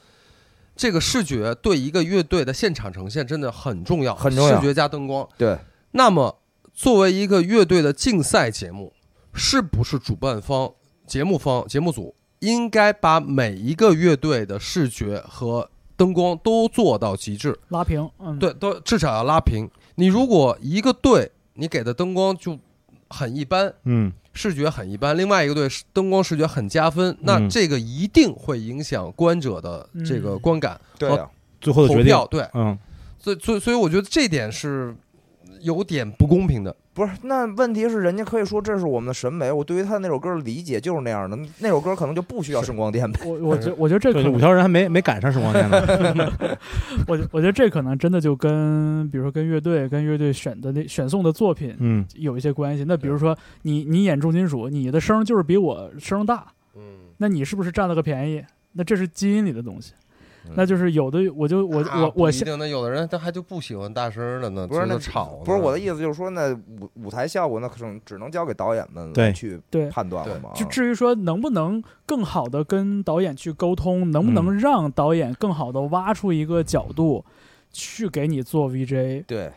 [0.79, 5.27] 这个视觉对一个乐队的现场呈现真的很重要，很重要视觉加灯光。
[5.35, 5.57] 对，
[5.89, 6.37] 那么，
[6.77, 8.93] 作为一个乐队的竞赛节目，
[9.33, 10.71] 是不是主办方、
[11.07, 17.57] 节目方、节目组应该把每一个乐队的视觉和灯光都做到极致？
[17.69, 19.67] 拉平，嗯，对，都至少要拉平。
[19.95, 22.59] 你如果一个队你给的灯光就
[23.09, 24.13] 很一般，嗯。
[24.33, 31.27] 视觉很一般，另外一个队灯光视觉很加分，那嗯这个一定会影响观者的这个嗯观感、对啊，
[31.59, 32.27] 最后的决定，投票。
[32.27, 32.77] 对，嗯。
[33.17, 34.95] 所以所以所以我觉得这点是
[35.61, 36.75] 有点不公平的。
[36.93, 43.19] 不是，那问题是人家可以说这是我们的审美，我对于他那首歌的理解就是那样的，那首歌可能就不需要声光电呗。
[43.23, 45.77] 我我觉我觉得这可能，五，条人还没没赶上声光电呢。
[47.07, 52.83] 我觉我觉得这可能真的就跟比如说跟乐队跟乐队选的那选送的作品嗯有一些关系。
[52.87, 56.81] 那比如说你你演重金属，你的声就是比我声大，嗯，
[57.17, 58.43] 那你是不是占了个便宜？
[58.73, 59.93] 那这是基因里的东西。
[60.47, 65.41] 嗯那就是有的，我就我我我现不一定，那有的人他还就不喜欢大声的呢，不是那吵。
[65.45, 70.51] 不是我的意思，就是说那舞舞台效果，那可能只能交给导演们对来去对判断了嘛。
[70.55, 77.23] 就至于说能不能更好的跟导演去沟通，能不能让导演更好的挖出一个角度
[77.71, 79.51] 去给你做 VJ，对，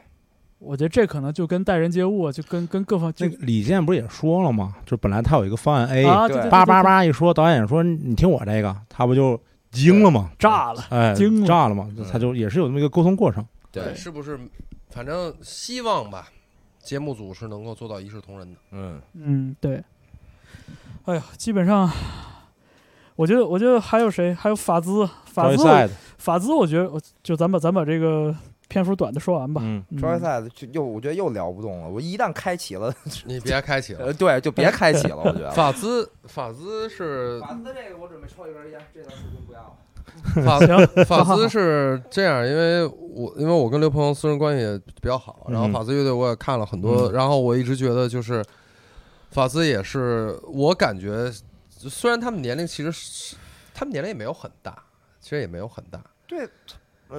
[0.58, 4.74] 我觉得这可能就跟待人接物，就跟跟各方就那个李健不是也说了吗？
[4.84, 6.04] 就本来他有一个方案 A，
[6.50, 9.40] 叭叭，叭一说，导演说你听我这个，他不就
[9.70, 10.30] 惊了嘛？
[10.38, 12.06] 炸了，哎，惊了炸了嘛嗯？
[12.10, 13.44] 他就也是有这么一个沟通过程。
[13.70, 14.38] 对，是不是？
[14.90, 16.28] 反正希望吧，
[16.82, 18.58] 节目组是能够做到一视同仁的。
[18.72, 19.82] 嗯，嗯，对。
[21.04, 21.90] 哎呀，基本上，
[23.16, 24.34] 我觉得，我觉得还有谁？
[24.34, 25.64] 还有法兹，法兹，
[26.18, 28.34] 法兹，我觉得，就咱把咱把这个
[28.70, 29.60] 篇幅短的说完吧。
[29.64, 31.88] 嗯，嗯超级赛就又我觉得又聊不动了。
[31.88, 32.94] 我一旦开启了，
[33.26, 34.12] 你别开启呃，了。
[34.14, 35.16] 对，就别开启了。
[35.18, 35.50] 我觉得。
[35.52, 39.76] 法兹，法兹是法兹这个我准备抽一根烟，这段视频不要了。
[40.44, 48.44] 法行法兹是这样，因为我因为我跟刘鹏私人关系也比较好，然后嗯法兹乐队我也看了很多，然后我一直觉得就是
[49.30, 51.30] 法兹也是我感觉，
[51.70, 53.36] 虽然他们年龄其实是
[53.72, 54.76] 他们年龄也没有很大，
[55.20, 56.48] 其实也没有很大，对，呃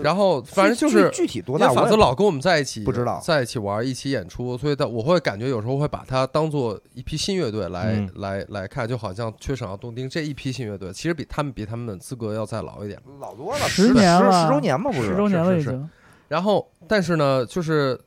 [0.01, 12.97] 然后反正就是具具体多大，法兹老跟我们在一起，不知道在一起玩，一起演出，所以他我会感觉有时候会把他当做一批新乐队来、嗯来来看，就好像缺省要动丁这一批新乐队，其实比他们比他们的资格要再老一点。
[13.19, 15.09] 老多了，十十年了十周年嘛，不是？
[15.09, 15.89] 十周年了已经。
[16.27, 17.99] 然后，但是呢，就是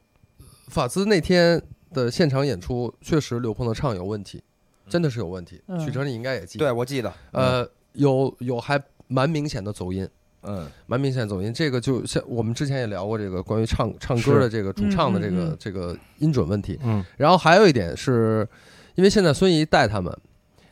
[0.68, 1.60] 法兹那天
[1.92, 4.42] 的现场演出，确实刘鹏的唱有问题，
[4.88, 5.62] 真的是有问题。
[5.68, 7.12] 嗯许哲你应该也记得，对，我记得。
[7.32, 10.08] 呃，有有还蛮明显的走音。
[10.46, 16.78] 嗯，蛮明显走音，这个就像我们之前也聊过这个关于唱唱歌的这个主唱的这个这个音准问题。
[16.82, 17.04] 嗯。
[17.16, 18.46] 然后还有一点是，
[18.94, 20.16] 因为现在孙怡带他们，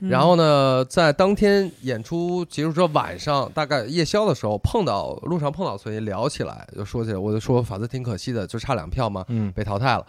[0.00, 0.08] 嗯。
[0.08, 9.50] 然后呢，在当天演出结束之后，晚上大概夜宵的时候碰到路上碰到孙怡聊起来，就说起来，我就说法子挺可惜的，就差两票嘛，嗯。
[9.52, 10.06] 被淘汰了。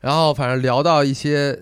[0.00, 1.58] 然后反正聊到一些，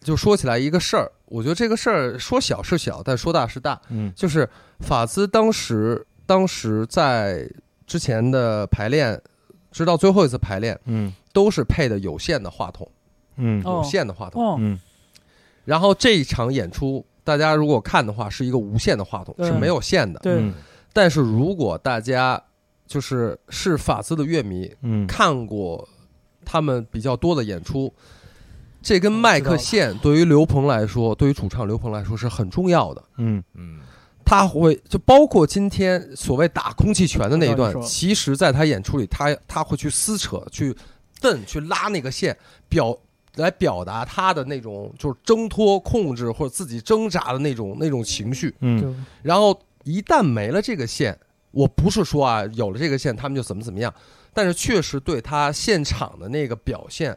[0.00, 3.80] 就说起来一个事儿，我觉得这个事儿说小是小，但说大是大。
[3.88, 4.12] 嗯。
[4.16, 4.48] 就是
[4.80, 7.50] 法兹当时当时在
[7.86, 9.18] 之前的排练，
[9.70, 11.10] 直到最后一次排练，嗯。
[11.32, 12.86] 都是配的有线的话筒，
[13.36, 13.62] 嗯。
[13.64, 13.76] 哦。
[13.76, 14.42] 有线的话筒。
[14.42, 14.78] 哦，嗯。
[15.64, 20.20] 然后这一场演出，大家如果看的话，是一个无线的话筒，是没有线的。
[20.20, 20.34] 对。
[20.34, 20.52] 嗯。
[20.92, 22.42] 但是如果大家
[22.86, 25.06] 就是是法兹的乐迷，嗯。
[25.06, 25.88] 看过
[26.44, 27.90] 他们比较多的演出，
[28.82, 33.02] 这根麦克线对于刘鹏来说，对于主唱刘鹏来说是很重要的。
[33.16, 33.42] 嗯。
[33.54, 33.80] 嗯，
[34.28, 40.76] 他会就包括今天所谓打空气拳的那一段其实在他演出里，他他会去撕扯、去
[41.18, 42.36] 蹬、去拉那个线，
[42.68, 42.94] 表
[43.36, 48.54] 来表达他的那种就是挣脱、控制或者自己挣扎的那种那种情绪。
[48.60, 51.18] 嗯然后一旦没了这个线，
[51.50, 53.90] 我不是说啊有了这个线他们就怎么怎么样，
[54.34, 57.16] 但是确实对他现场的那个表现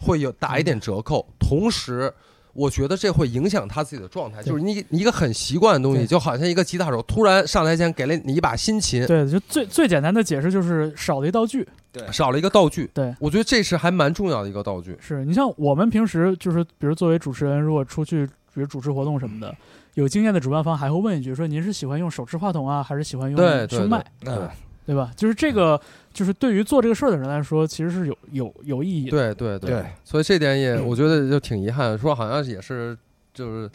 [0.00, 2.10] 会有打一点折扣，同时。
[2.56, 11.66] 我觉得这会影响他自己的状态，就是你你一个很习惯的东西，就好像一个吉他手突然上台前给了你一把新琴，对，就最最简单的解释就是少了一道具。
[11.92, 14.94] 对少了一个道具，对，我觉得这是还蛮重要的一个道具。
[15.00, 19.56] 是你像我们平时就是，比如作为主持人，如果出去，比如主持活动什么的，
[19.94, 24.48] 有经验的主办方还会问一句，说您是喜欢用手持话筒啊，还是喜欢用对对胸麦，嗯对
[24.94, 25.10] 吧？
[25.16, 25.80] 就是这个，
[26.12, 29.10] 就是对于做这个事儿的人来说，其实是有有有意义的。
[29.10, 32.96] 对对对，所以这点也我觉得就挺遗憾，说好像也是
[33.34, 33.70] 就是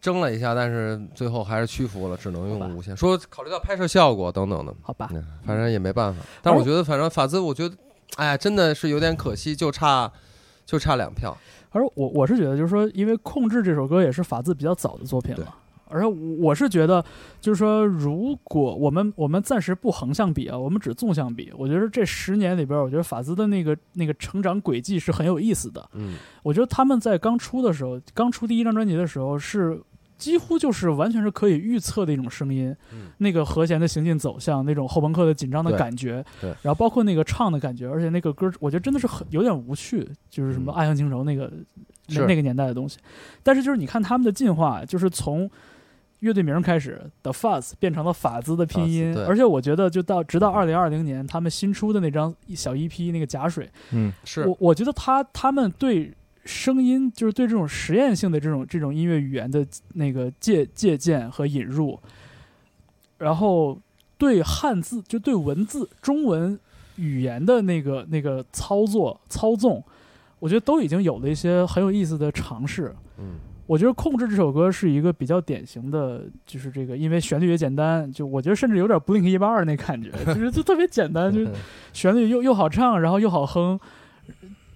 [0.00, 2.96] 争了一下，但是最后还是屈服了，只能用无线。
[2.96, 6.20] 说考虑到拍摄效果等等的，好吧，嗯反正也没办法。
[6.42, 7.76] 但我觉得，反正法兹，我觉得，
[8.16, 10.10] 哎呀，真的是有点可惜，就差
[10.66, 11.36] 就差两票。
[11.72, 15.52] 而我我是觉得，就是说，因为《控制》这首歌也是法兹比较早的作品对嘛，
[15.90, 17.04] 而我是觉得，
[17.40, 25.86] 就是说，如果我们我们暂时不横向比啊，我们只纵向比，我觉得这十年里边，我觉得法兹的那个那个成长轨迹是很有意思的。
[25.94, 29.80] 嗯，我觉得他们在刚出的时候，刚出第一张专辑的时候是。
[30.20, 41.50] 几乎就是完全是可以预测的一种声音，嗯那个和弦的行进走向，那种后朋克的紧张的感觉，对然后包括那个唱的感觉，而且那个歌，我觉得真的是很有点无趣，就是什么嗯爱恨情仇那个、
[42.08, 42.98] 那那个年代的东西。
[43.42, 45.50] 但是就是你看他们的进化，就是从
[46.20, 54.46] 乐队名开始的 Fuzz 变成了法兹的拼音，而且我觉得就到直到二零二零年他们新出的那张小 EP 那个假水，嗯是。
[54.46, 56.12] 我我觉得他他们对
[56.44, 61.98] 声音，就是对这种实验性的这种这种音乐语言的那个借借鉴和引入，
[63.18, 63.78] 然后
[64.18, 66.58] 对汉字就对文字中文
[66.96, 69.82] 语言的那个那个操作操纵，
[70.38, 72.94] 我觉得都已经有了一些很有意思的尝试。
[73.18, 73.38] 嗯
[73.70, 81.48] 我觉得《控制》这首歌是一个比较典型的，就是这个，因为旋律也简单，就我觉得甚至有点 Blink 一八二那感觉，就是就特别简单，就是
[81.94, 83.78] 旋律又又好唱，然后又好哼，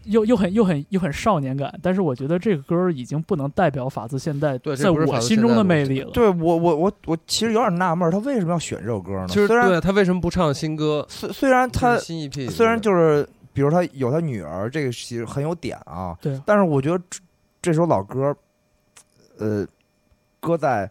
[0.05, 1.77] 又又很又很又很少年感。
[1.83, 6.11] 但是我觉得这个歌已经不能代表法兹现代在我心中的魅力了。
[6.13, 9.27] 对我我我我其实有点纳闷儿，他为什么要选这首歌呢？
[9.27, 11.05] 其实虽然对他为什么不唱新歌？
[11.09, 17.19] 虽虽然他新一批，虽然就是比如他有他女儿，这个其实很有点啊，对但是我觉得这
[17.61, 18.37] 这首老歌，
[19.38, 19.66] 呃，
[20.40, 20.90] 搁在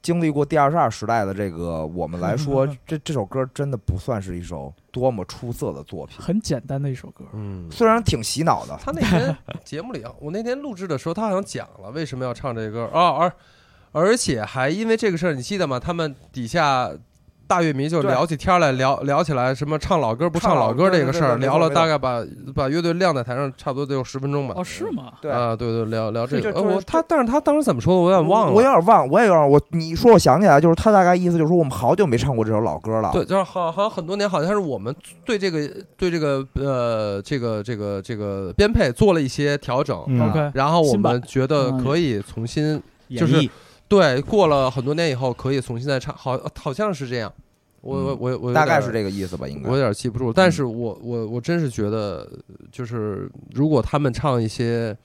[0.00, 8.76] 经历过第二十二时代的这个我们来说，这这首歌真的不算是一首多么出色的作品，很简单的一首歌，嗯，虽然挺洗脑的。
[8.82, 12.86] 他那天节目里啊，我那天录制的时候，他好像讲了为什么要唱这歌。
[12.86, 13.32] 啊，而
[13.92, 15.78] 而且还因为这个事儿，你记得吗？
[15.78, 16.90] 他们底下
[17.46, 22.24] 大乐迷就聊起天来，聊聊起来什么唱老歌不唱老歌这个事儿，聊了大概把
[22.54, 24.54] 把乐队晾在台上，差不多得有十分钟吧。
[24.56, 25.12] 哦，是吗？
[25.20, 26.62] 对啊，对对，聊聊这个。
[26.62, 28.52] 我他，但是他当时怎么说的，我有点忘了。
[28.52, 33.10] 我有点忘，我也有点我你说我想起来，就是他大概意思就是说我们好久没唱过这首老歌了。
[33.12, 43.50] 对，就是好，好像很多年，好像是我们对这个对这个呃这个这个这个编配做了一些调整，嗯 OK 然后我们觉得嗯可以重新演就是绎
[43.92, 47.30] 对，过了很多年以后可以重新再唱，好好像是这样。
[47.82, 49.82] 我我我我大概是这个意思吧，应该我有。
[49.82, 52.26] 点记不住，但是我我我真是觉得，
[52.70, 54.96] 就是如果他们唱一些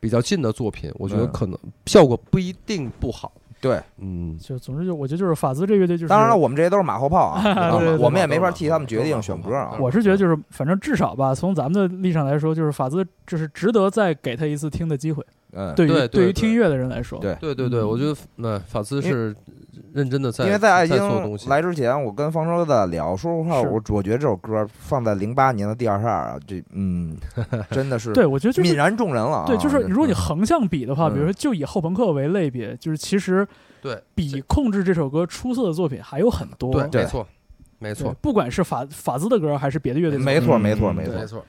[0.00, 3.32] 比较近的作品，我觉得嗯可能效果不一定不好。
[3.60, 9.76] 对，嗯，就总之就我觉得就是法兹这乐队就是，当然了，我们这些都是马后炮啊， 我们也没法替他们决定选歌啊。
[9.78, 15.24] 我是觉得就是反正至少吧，从咱们的立场来说，就是法兹就是值得再给他一次听的机会。
[15.52, 19.34] 嗯，对于对对于听音乐的人来说，对对对对，嗯我觉得那法兹是
[19.92, 27.16] 认真的在，因为在爱在做东西京来之前，我跟方舟在聊，说实话，我我觉得这首歌放在零八年的第二十二啊，这嗯，
[27.70, 29.44] 真的是对我觉得就是泯然众人了啊。
[29.46, 33.46] 对，就是如果你横向比的话，嗯比如说就以后朋克为类别，就是其实
[33.82, 36.72] 对比控制这首歌出色的作品还有很多。
[36.72, 37.26] 对，对没错，
[37.80, 41.26] 没错，不管是法法兹的歌还是别的乐队的歌，没错，没错没。
[41.26, 41.44] 错。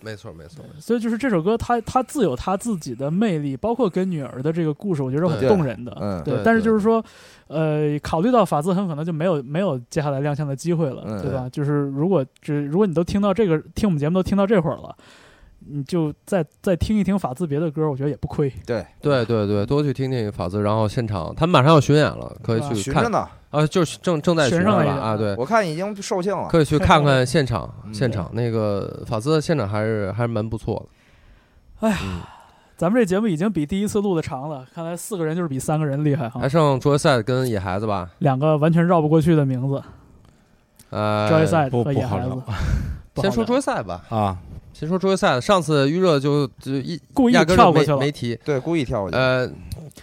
[0.00, 5.96] 没错没错，所以就是这首歌它，它自有它自己的魅力，包括跟女儿的这个故事，我觉得很动人的。
[6.00, 7.04] 嗯对但是就是说，
[7.48, 11.48] 呃，考虑到法兹很可能就没有没有接下来亮相的机会了，嗯对吧？
[11.50, 14.94] 就是如果只如果你都听到这个，听我们节目都听到这会儿了，
[15.70, 18.48] 你就再再听一听法兹别的歌，我觉得也不亏。
[18.64, 23.02] 对，对对对，多去听听法兹，然后现场他们马上要巡演了，可以去看。
[23.02, 26.48] 寻着呢，啊，就是正正在巡巡上吧啊，对，我看已经售罄了。
[26.48, 27.92] 可以去看看 现场，嗯。
[27.92, 28.30] 现场。
[28.32, 31.86] 那个法兹的现场还是还是蛮不错的。
[31.86, 32.20] 哎呀嗯，
[32.76, 36.40] 咱们这节目已经比第一次录的长了，看来四个人就是比三个人厉害哈。
[36.40, 36.48] 还。
[36.48, 38.10] 剩卓赛跟野孩子吧？
[38.18, 39.82] 两个完全绕不过去的名字。
[40.90, 42.34] 呃，，Joyside 不和野孩子。
[43.16, 44.38] 先说聊卓赛吧，啊，
[44.78, 45.40] 先说卓赛。
[45.40, 48.38] 上次预热就就一故意跳过去了没提。
[48.44, 49.16] 对，故意跳过去。
[49.16, 49.50] 呃，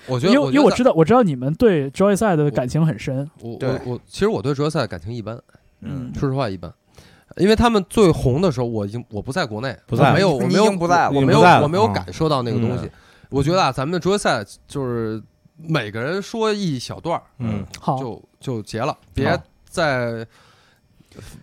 [0.05, 5.39] 我觉得，因为因为我知道，我知道你们对 Joyside 的感情很深，我我我其实我对卓赛感情一般，
[5.79, 6.73] 嗯，说实话一般。
[7.37, 12.91] 因为他们最红的时候，我已经我不在国内，不在我没有，我没有不在我没有我没有嗯感受到那个东西嗯。
[13.29, 15.21] 我觉得啊，咱们的卓赛就是
[15.55, 19.37] 每个人说一小段儿，嗯，好，就就结了，别
[19.69, 20.25] 再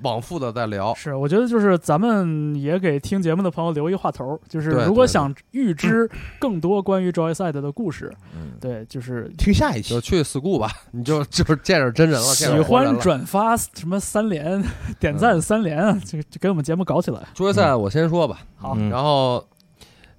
[0.03, 0.95] 往复的在聊。
[0.95, 12.99] 是，我觉得就是咱们也给听节目的朋友留一话头儿，就是如果想预知更多关于 Joyside 的故事，嗯对，就是听下一期就去 school 吧，你就就是见着真人了，喜欢。
[13.01, 14.62] 转发什么三连、
[15.01, 17.20] 点赞三连啊，就就给我们节目搞起来。
[17.35, 19.45] Joyside 我先说吧，好，嗯然后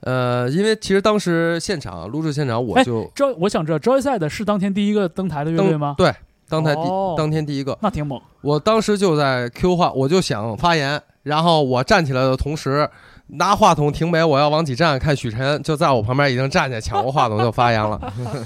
[0.01, 5.95] 呃，因为其实当时现场录制现场，我哎就 Joy，我想知道 Joyside 是当天第一个登台的乐队吗？
[5.97, 6.13] 对
[6.49, 8.19] 当台第哦当天第一个，那挺猛。
[8.41, 12.89] 我当时就在 Q 话，我就想发言，然后我站起来的同时。
[13.27, 17.97] 拿话筒停没，我要往起站，看许晨就在我旁边已经站起来抢过话筒就发言了，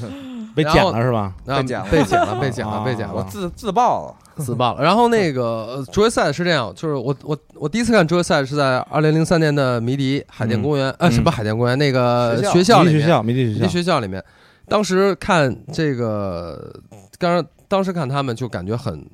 [0.55, 1.33] 被剪了是吧？
[1.47, 4.15] 啊被剪了被剪了，被剪了，啊被剪了，我自自爆了。
[4.37, 4.83] 自爆了。
[4.83, 14.23] 然后那个 卓越赛是这样，就是我我我第一次看卓越赛是在二零零三年的迷笛海淀公园，呃，嗯什么海淀公园那个学校迷笛学校，迷笛学校，学校里面，
[14.69, 16.71] 当时看这个，
[17.17, 19.09] 刚当时看他们就感觉很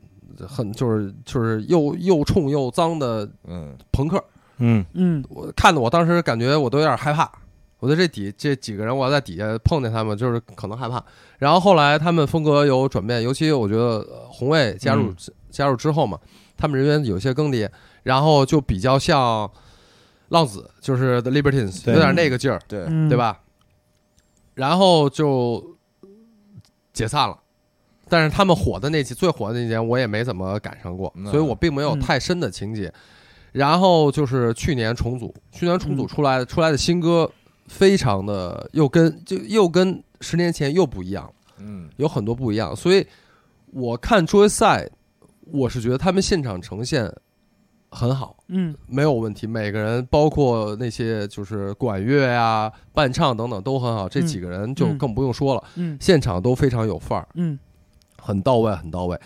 [0.48, 4.24] 很就是就是又又冲又脏的嗯，朋克，
[4.58, 7.32] 嗯嗯，我看的我当时感觉我都有点害怕。
[7.80, 11.04] 我在这底这几个人，我要在底下碰见他们，就是可能害怕。
[11.38, 15.16] 然后后来他们风格有转变，尤其我觉得呃红卫加入、嗯
[15.52, 16.18] 加入之后嘛，
[16.58, 17.70] 他们人员有些更迭，
[18.02, 19.48] 然后就比较像
[20.30, 23.16] 浪子，就是 The Libertines，有点那个劲儿，对，嗯对？
[23.16, 23.42] 吧？
[24.56, 25.78] 然后就
[26.92, 27.38] 解散了。
[28.10, 32.94] 但是他们火的那期最火的那年，我也没怎么赶上过，嗯所以我并没有太深的情节。
[33.52, 37.30] 然后就是去年重组，去年重组嗯出来的、出来的新歌，
[37.68, 42.76] 非常的又跟就又跟十年前又不一样，嗯有很多不一样。
[42.76, 43.06] 所以
[43.72, 44.90] 我看追赛，
[45.52, 47.12] 我是觉得他们现场呈现
[47.92, 49.46] 很好，嗯没有问题。
[49.46, 54.10] 每个人，包括那些就是管乐啊、伴唱等等都很好。
[54.10, 57.60] 这嗯几个人就嗯更不用说了，嗯现场都非常有范儿，嗯
[58.24, 59.20] 很到位，很到位。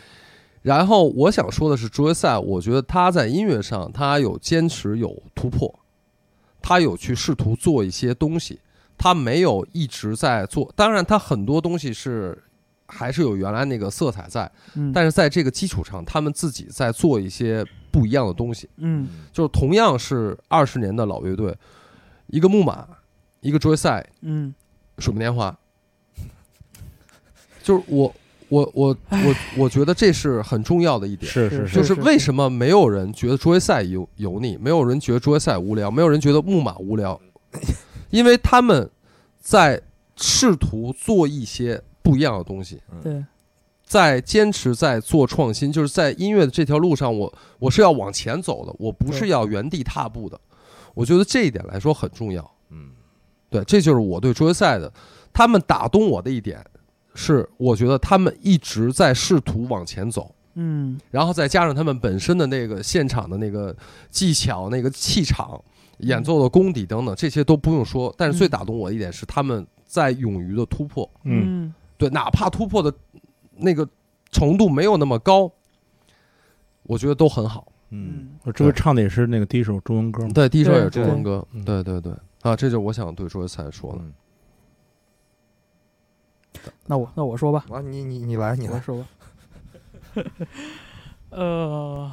[0.64, 5.80] 然后我想说的是，卓越赛，我觉得他在音乐上他有坚持，有突破，
[6.62, 8.60] 他有去试图做一些东西，
[8.98, 10.70] 他没有一直在做。
[10.76, 12.38] 当然，他很多东西是
[12.86, 18.68] 还是有原来那个色彩在，嗯，但是在这个基础上，他们自己在做一些不一样的东西。
[18.78, 21.56] 嗯就是同样是二十年的老乐队，
[22.26, 22.86] 一个木马，
[23.40, 24.54] 一个卓越赛，嗯
[24.98, 25.58] 水木年华，
[27.64, 28.14] 就是我
[28.50, 37.20] 我我我我觉得这是很重要的一点，是是是，就是为什么没有人觉得卓越赛油油腻，没有人觉得卓越赛无聊，没有人觉得木马无聊，
[38.10, 38.90] 因为他们
[39.40, 39.82] 在
[40.16, 43.24] 试图做一些不一样的东西，对，
[43.86, 50.40] 在坚持在做创新，就是在音乐的这条路上，我我是要往前走的，我不是要原地踏步的。
[50.94, 52.52] 我觉得这一点来说很重要。
[52.70, 52.92] 嗯。
[53.50, 54.92] 对，这就是我对卓越赛的，
[55.32, 56.62] 他们打动我的一点
[57.20, 61.00] 是，我觉得他们一直在试图往前走，嗯。
[61.10, 63.76] 然后再加上他们本身的那个现场的那个
[64.12, 65.60] 技巧、那个气场、
[66.02, 68.14] 演奏的功底等等，这些都不用说。
[68.16, 71.10] 但是最嗯打动我的一点是，他们在勇于的突破。
[71.24, 71.66] 嗯。
[71.66, 72.94] 嗯对，哪怕突破的
[73.56, 73.90] 那个
[74.30, 75.52] 程度没有那么高，
[76.84, 77.72] 我觉得都很好。
[77.90, 81.44] 嗯，我这回唱的也是那个第一首中文歌嘛，对，第一首也是中文歌。
[81.66, 82.14] 对，对对对，
[82.44, 84.00] 啊，这就是我想对卓越赛说的。
[84.02, 84.14] 嗯
[86.86, 89.06] 那我那我说吧，啊，你你你来，你来，说吧。
[91.30, 92.12] 呃，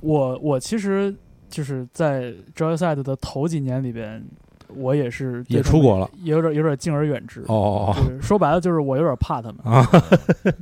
[0.00, 1.14] 我我其实
[1.48, 4.24] 就是在 Joyside 的头几年里边，
[4.68, 7.40] 我也是对他们也出国了，也有点有点敬而远之。
[7.48, 9.56] 哦哦就是说白了，就是我有点怕他们。
[9.64, 9.88] 哦啊，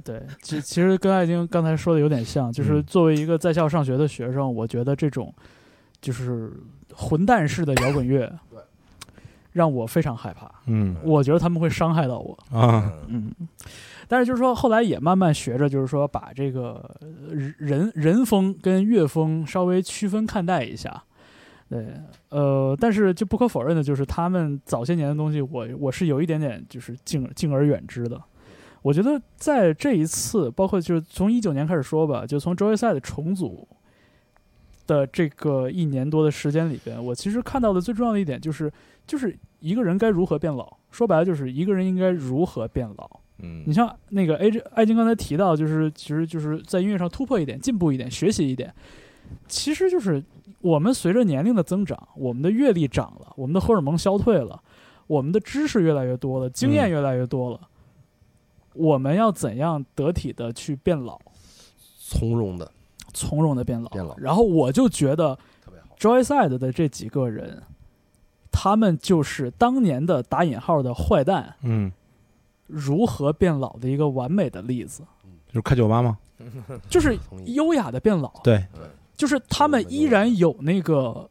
[0.05, 5.35] 对，其其实跟爱京刚才说的有点像，就是嗯作为一个在校上学的学生，我觉得这种
[6.01, 6.53] 就是
[6.95, 8.52] 混蛋式的摇滚乐，对，
[9.53, 10.51] 让我非常害怕。
[10.67, 12.39] 嗯我觉得他们会伤害到我。
[12.51, 13.49] 啊，嗯嗯，
[14.09, 21.03] 但是就是说，后来也慢慢学着，就是说把这个呃人人风跟乐风稍微区分看待一下。
[21.69, 21.87] 对，
[22.29, 28.21] 呃，但是就不可否认的就是，他们早些年的东西我，我是有一点点就是敬敬而远之的。
[28.83, 33.67] 我觉得在这一次，包括就是从一九年开始说吧，就从 Joyside 重组
[34.87, 38.71] 的这个一年多的时间里边，我其实看到的最重要的一点就是，
[39.07, 40.77] 就是一个人该如何变老。
[40.91, 43.21] 说白了，就是一个人应该如何变老。
[43.39, 48.73] 嗯，你像那个 A 艾金刚才提到，就是其实就是在音乐上突破一点、进步一点、学习一点，
[49.49, 50.23] 其实就是
[50.61, 54.63] 我们随着年龄的增长，我们的阅历长了，我们的荷尔蒙消退了，
[55.07, 57.61] 我们的知识越来越多了，经验越来越多了，
[58.75, 61.19] 我们要怎样得体的去变老，
[61.99, 62.71] 从容的，
[63.15, 63.89] 从容的变老？
[63.89, 65.39] 变老然后我就觉得。
[65.99, 67.63] Joyside 的这几个人，
[68.63, 71.91] 他们就是当年的打引号的坏蛋嗯，
[72.69, 75.03] 如何变老的一个完美的例子。
[75.49, 76.17] 就是开酒吧吗？
[76.89, 78.65] 就是优雅的变老，对，
[79.17, 81.29] 就是他们依然有那个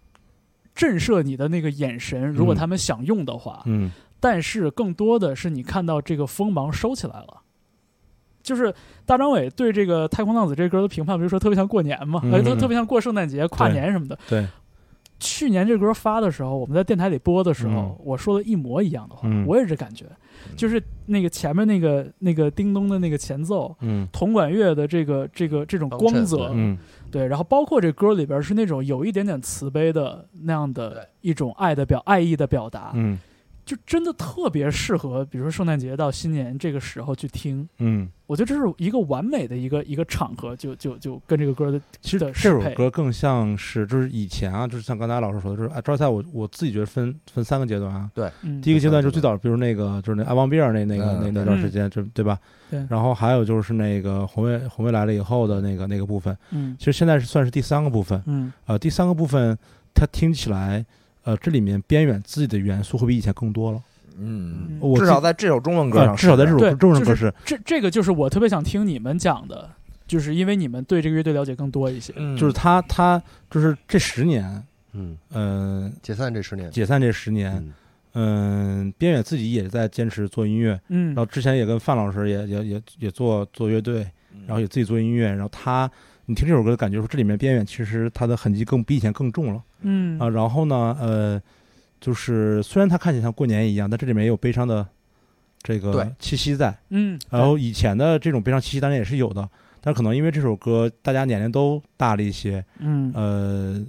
[0.75, 3.89] 震慑你的那个眼神，如果他们想用的话，嗯。
[4.19, 7.41] 但是更多的是你看到这个锋芒收起来了。
[8.43, 8.73] 就是
[9.05, 14.17] 大张伟对这个《太空浪子》这歌的评判，比如说特别像过年嘛，嗯呃，特特别像过圣诞节、跨年什么的。
[14.27, 14.45] 对，
[15.21, 17.95] 去年这歌发的时候，我们在电台里播的时候，嗯。
[18.03, 19.45] 我说了一模一样的话，嗯。
[19.47, 20.05] 我也是这感觉，
[20.57, 24.07] 就是那个前面那个那个叮咚的那个前奏，嗯。
[24.11, 26.77] 铜管乐的这个这个这种光泽，对嗯。
[27.11, 33.19] 对，然后包括这歌里边是那种有一点点慈悲的那样的一种爱的表爱意的表达，嗯
[33.71, 37.65] 就真的特别适合，比如说圣诞节到新年这个时候去听。
[37.77, 42.71] 嗯，我觉得这是一个完美的一个一个场合，就就就跟这个歌的其实这的适配。
[42.71, 48.11] 首歌更像是就是以前啊，就是像刚才老师说的，就是啊，招赛我我自己觉得分分三个阶段啊。
[48.13, 48.29] 对，
[48.61, 52.37] 第一个阶段就是最早，比如那个就是那爱望比尔那那个嗯那那段时间，就对吧？
[52.69, 58.21] 对然后还有就是那个红卫红卫来了以后的那个那个部分，嗯其实现在是算是第三个部分。
[58.25, 59.57] 嗯呃，第三个部分
[59.93, 60.85] 它听起来，
[61.23, 63.81] 呃，这里面边远自己的元素会比以前更多了。
[64.17, 69.69] 嗯，我至少在这首中文歌呃上，至少在这首中文歌是，这这个就是我特别想听你们讲的，
[70.05, 72.13] 就是因为你们对这个乐队了解更多一些。
[72.17, 74.63] 嗯就是他他就是这十年，
[74.93, 77.53] 嗯，嗯，解散这十年，解散这十年，
[78.13, 85.89] 嗯嗯，边远自己也在坚持做音乐，嗯然后之前也跟范老师也也也也做做乐队，嗯然后也自己做音乐，然后他，
[86.25, 90.29] 你听这首歌的感觉说这里面边远其实他的痕迹更比以前更重了嗯啊。
[90.29, 91.41] 然后呢，呃，
[91.99, 94.87] 就是虽然它看起来像过年一样，但这里面也有悲伤的
[95.61, 96.75] 这个气息在。
[96.89, 99.47] 嗯，然后以前的这种悲伤气息当然也是有的，
[99.79, 103.83] 但可能因为这首歌大家年龄都大了一些，嗯呃，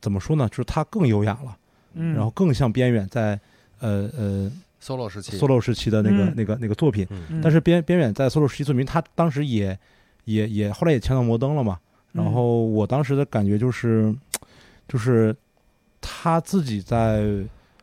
[0.00, 0.48] 怎么说呢？
[0.48, 1.56] 就是它更优雅了，
[1.94, 3.38] 嗯，然后更像边远在
[3.80, 4.52] 呃呃
[4.82, 7.06] solo 时期 solo 时期的那个、嗯那个那个作品。
[7.42, 9.78] 但是边边远在 solo 时期作品，他当时也
[10.24, 11.78] 也也后来也签到摩登了嘛。
[12.12, 14.14] 然后我当时的感觉就是，
[14.88, 15.34] 就是
[16.00, 17.24] 他自己在，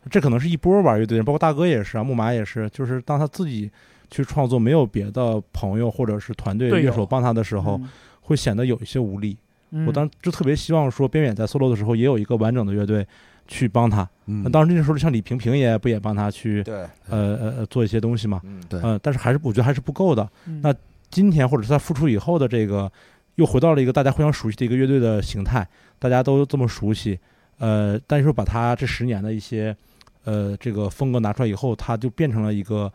[0.09, 3.69] 这可能是一波玩乐队人，包括大哥也是啊，木马也是，就是当他自己
[4.09, 7.89] 去创作，没有别的朋友或者是团队乐手帮他的时候，嗯
[8.21, 9.35] 会显得有一些无力。
[9.71, 13.05] 嗯我当时就特别希望说，边远在 solo 的时候也有一个完整的乐队
[13.47, 14.07] 去帮他。
[14.25, 16.75] 嗯那当时那时候像李萍萍也不也帮他去对，
[17.09, 18.39] 呃呃呃做一些东西嘛。
[18.43, 20.29] 嗯对呃，但是还是我觉得还是不够的。
[20.45, 20.73] 嗯那
[21.09, 22.89] 今天或者是他复出以后的这个，
[23.35, 25.67] 又回到了一个大家互相熟悉的一个乐队的形态，
[26.01, 27.19] 大家都这么熟悉。
[27.59, 29.75] 呃，但是把他这十年的一些
[30.23, 32.91] 呃这个风格拿出来以后，他就变成了一个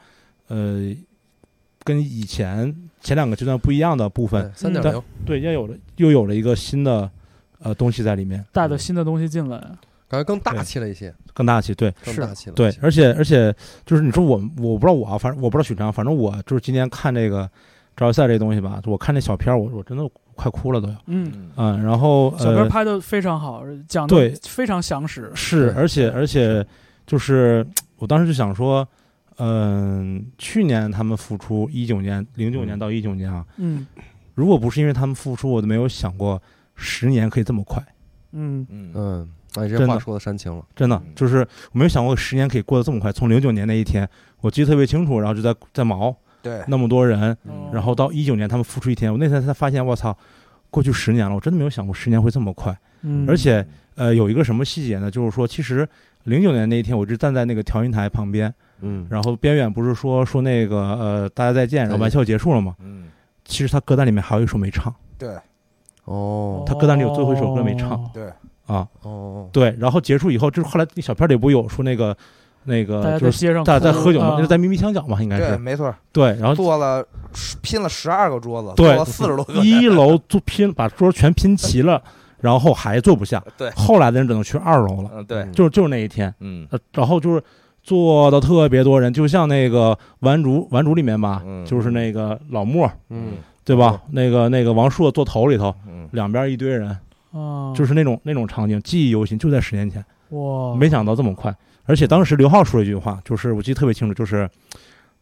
[0.49, 0.93] 呃
[1.85, 4.53] 跟以前前两个阶段不一样的部分。
[4.57, 7.09] 三点零，对，又有了又有了一个新的
[7.61, 9.57] 呃东西在里面，带的新的东西进来，
[10.09, 11.73] 感觉更大气了一些，更大气。
[11.73, 13.55] 对是更大气了。，对而且而且
[13.85, 17.49] 就是你说我我不知道我啊，反正我不知道许昌，反正我就是今天看这个
[17.97, 20.95] 招赛这东西吧，我看那小片儿，我我真的快哭了都要。
[21.07, 26.65] 嗯，嗯嗯，然后小哥呃拍的非常好，讲对的非常详实，是，而且而且
[27.07, 27.67] 就是
[27.97, 28.87] 我当时就想说，
[29.39, 33.87] 嗯、去年他们复出，一九年零九年嗯到一九年啊，嗯
[34.35, 36.41] 如果不是因为他们复出，我都没有想过
[36.75, 37.83] 十年可以这么快，
[38.33, 40.63] 嗯嗯嗯，哎，这真的话说的煽情了。
[40.75, 41.39] 真的嗯就是
[41.73, 43.11] 我没有想过十年可以过得这么快。
[43.11, 44.07] 从零九年那一天，
[44.43, 46.15] 我记得特别清楚，然后就在在毛
[46.47, 47.71] 对，那么多人，嗯。
[47.73, 50.17] 然后到一九年他们复出一天，我那天才发现，我操，
[50.71, 52.77] 过去十年了，我真的没有想过十年会这么快。
[53.03, 53.67] 嗯，而且
[53.97, 55.11] 呃，有一个什么细节呢？
[55.11, 55.89] 就是说，其实
[56.25, 62.75] 零九年那一天，我就站在那个调音台旁边，嗯，然后边远不是说说那个呃大家再见，然后玩笑结束了嘛？
[62.81, 63.09] 嗯。
[63.45, 65.37] 其实他歌单里面还有一首没唱，对。
[66.05, 67.93] 哦，他歌单里有最后一首歌没唱。
[67.93, 68.33] 哦对，
[68.67, 72.17] 啊，哦，对，然后结束以后，就是后来那小片里不有说那个
[72.67, 77.05] 那大家在个就是街上大家在喝酒嘛，啊那是在咪咪墙角嘛，应该对，是没错，对，然后做了
[77.63, 82.03] 拼了十二个桌子，对四十多个，一楼做拼把桌全拼齐了，
[82.41, 87.43] 然后还坐不下， 对后来的人只能去二楼了，嗯，对，就是就是那一天，嗯呃，然后就是
[87.83, 94.01] 坐的特别多人，就像那个顽竹顽竹里面吧，嗯就是那个老莫，嗯，对吧？
[94.11, 96.89] 那个那个王朔坐头里头，嗯，两边一堆人，
[97.33, 101.55] 啊，就是那种那种场景，记忆犹新，就在十年前，哇，没想到这么快。
[101.87, 104.49] 而且当时刘浩说了一句话，就是我记得特别清楚，就是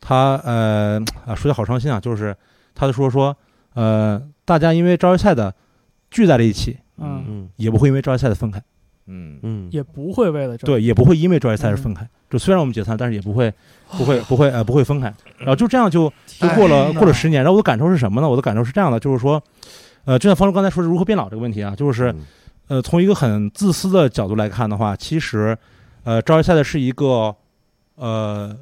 [0.00, 2.34] 他呃啊说的好伤心啊，就是
[2.74, 3.36] 他就说说
[3.74, 5.54] 呃大家因为招业赛的
[6.10, 8.62] 聚在了一起，嗯，嗯也不会因为招业赛的分开，
[9.06, 12.08] 嗯嗯，也不会为了这对，也不会因为招业赛而分开。
[12.30, 13.52] 就虽然我们解散，但是也不会
[13.96, 15.12] 不会不会呃不会分开。
[15.38, 17.42] 然后就这样就就过了过了十年。
[17.42, 18.28] 然后我的感受是什么呢？
[18.28, 19.40] 我的感受是这样的，就是说，
[20.04, 22.26] 呃，就像方舟刚才说的如何变老这个问题啊，就是嗯
[22.66, 25.56] 呃，从一个很自私的角度来看的话，其实，
[26.04, 27.34] 呃，赵一赛的是一个，
[27.96, 28.56] 呃，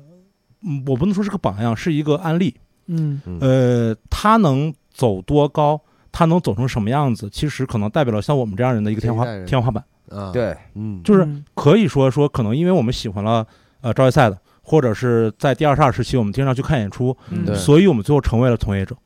[0.62, 2.54] 嗯我不能说是个榜样，是一个案例。
[2.86, 5.80] 嗯嗯呃，他能走多高，
[6.10, 9.84] 他能走成什么样子，其实可能代表了像我们这样人的一个天花天花板。
[10.08, 13.46] 啊，，对，嗯，就是嗯可以说说，可能因为我们喜欢了
[13.80, 18.96] 呃招业赛的，或者是在第二十二时期我们经常去看演出，嗯所以我们最后成为了从业者。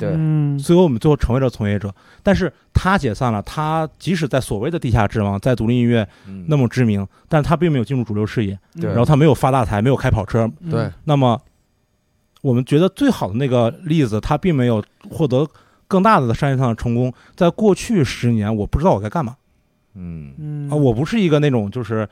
[0.00, 1.94] 对嗯最后我们最后成为了从业者。
[2.22, 10.50] 但是他解散了，他即使在所谓的地下之王，在独立音乐嗯那么知名，但他并没有进入主流视野，嗯对然后他没有发大财，没有开跑车。
[10.60, 11.40] 嗯对，那么，
[12.42, 15.46] 我们觉得最好的那个例子，他并没有获得
[15.86, 17.12] 更大的商业上的成功。
[17.36, 19.36] 在过去十年，我不知道我该干嘛
[19.94, 20.74] 嗯嗯啊！
[20.74, 22.08] 我不是一个那种就是，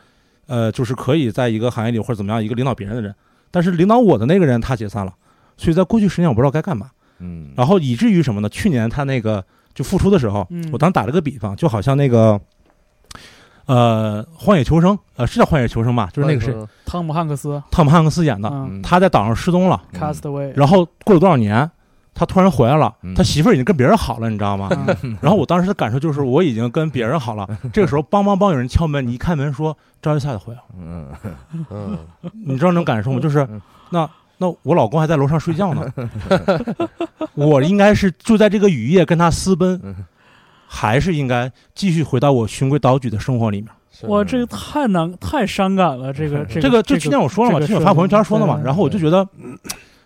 [0.47, 3.15] 呃，就是可以在一个行业里或者怎么样一个领导别人的人。
[3.51, 5.15] 但是领导我的那个人他解散了，
[5.57, 6.91] 所以在过去十年我不知道该干嘛。
[7.21, 8.49] 嗯，然后以至于什么呢？
[8.49, 9.45] 去年他那个
[9.75, 10.69] 就复出的时候，嗯。
[10.73, 12.41] 我当时打了个比方，就好像那个，
[13.67, 16.09] 呃，《荒野求生》呃，是叫《荒野求生》吧？
[16.13, 16.55] 就是那个谁，
[16.87, 17.63] 汤姆汉克斯。
[17.71, 18.81] 汤姆汉克斯演的，嗯。
[18.83, 21.71] 他在岛上失踪了，嗯，Castaway，然后过了多少年，
[22.15, 23.15] 他突然回来了，嗯。
[23.15, 24.69] 他媳妇儿已经跟别人好了，你知道吗？
[25.03, 27.47] 嗯 然后我当时的感受就是，我已经跟别人好了。
[27.73, 31.07] 这个时候，梆梆梆有人敲门，你一开门说赵一赛的回来了，嗯
[31.71, 31.99] 嗯，
[32.47, 33.21] 你知道那种感受吗？
[33.21, 33.61] 就是嗯。
[33.91, 34.09] 那
[34.39, 35.93] 那我老公还在楼上睡觉呢，
[37.35, 39.95] 我应该是就在这个雨夜跟他私奔嗯，
[40.67, 43.71] 还是应该继续回到我循规蹈矩的生活里面？
[43.91, 49.27] 是哇，这个太难太伤感了，这个 这个这个就去年我说了嘛，去年我发朋友圈说了嘛，然后我就觉得，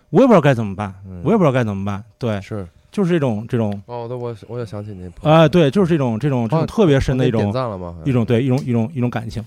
[0.09, 2.03] 我也不知道该怎么办，嗯我也不知道该怎么办。
[2.17, 7.95] 对，是就是这种这种，哦，对，我我也想起那朋友啊，对，就是这种这种这种哦特别深的一种点种赞了吗？
[8.03, 9.43] 一种对一种一种一种感情。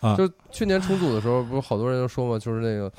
[0.00, 2.90] 啊就去年重组的时候，不是好多人都说嘛，就是那个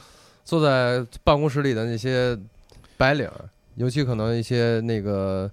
[0.50, 2.36] 坐在办公室里的那些
[2.98, 3.30] 白领，
[3.76, 5.48] 尤其可能一些那个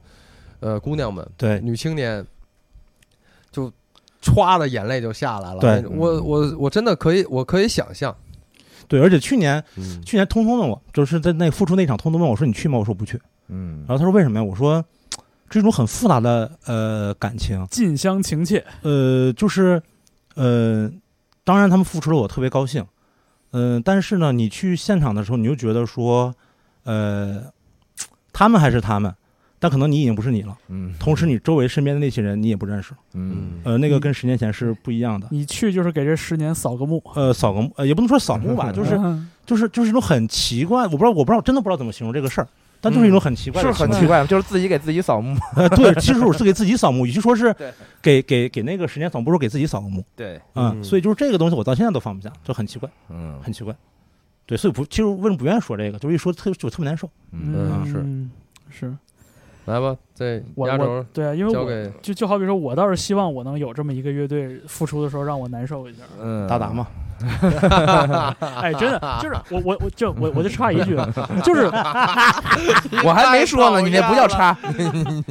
[0.60, 2.24] 呃姑娘们，对女青年，
[3.52, 3.70] 就
[4.22, 5.60] 歘的眼泪就下来了。
[5.60, 8.16] 对我我我真的可以，我可以想象。
[8.88, 12.78] 对，而且去年嗯去年通通问我，就是在那复出那场，通通问我说你去吗？
[12.78, 13.20] 我说不去。
[13.48, 14.42] 嗯然后他说为什么呀？
[14.42, 14.82] 我说
[15.50, 19.82] 这种很复杂的呃感情，近乡情怯，呃，就是
[20.36, 20.90] 呃，
[21.44, 22.82] 当然他们付出了，我特别高兴，
[23.52, 26.34] 嗯、但是呢，你去现场的时候，你就觉得说，
[26.84, 27.42] 呃，
[28.32, 29.14] 他们还是他们，
[29.58, 30.56] 但可能你已经不是你了。
[30.68, 35.26] 嗯，同时，你周围身边的那些人你也不认识，嗯呃，那个跟十年前是不一样的。
[35.30, 42.48] 你去就是给这十年扫个墓，呃，扫个墓，呃，也不能说扫墓吧， 就是嗯 就是就是一种很奇怪，我不知道，我不知道，真的不知道怎么形容这个事儿，
[42.86, 45.36] 但就是一种很奇怪是的是，很奇怪，就是自己给自己扫墓。
[45.56, 47.54] 呃，对，其实我是给自己扫墓，与其说是
[48.00, 50.84] 给给给那个时间扫墓，不如给自己扫个墓对，啊、嗯。
[50.84, 53.40] 所以就是这个东西，我到现在都放不下，就很奇怪，嗯。
[53.42, 53.74] 很奇怪。
[54.46, 57.10] 对，所以不，其实为什么不愿意说这个，就是一说特就特别难受。
[57.32, 57.84] 嗯。
[57.84, 58.30] 是嗯
[58.70, 58.96] 是
[59.66, 66.02] 来吧，这我压轴我对啊，因为我交给就就好比说，我倒是希望我能有这么一个乐队，复出的时候让我难受一下。
[66.20, 66.86] 嗯，达达嘛，
[68.62, 70.96] 哎，真的就是我我我就我我就插一句，
[71.42, 71.64] 就是
[73.04, 74.56] 我还没说呢，你那不叫插。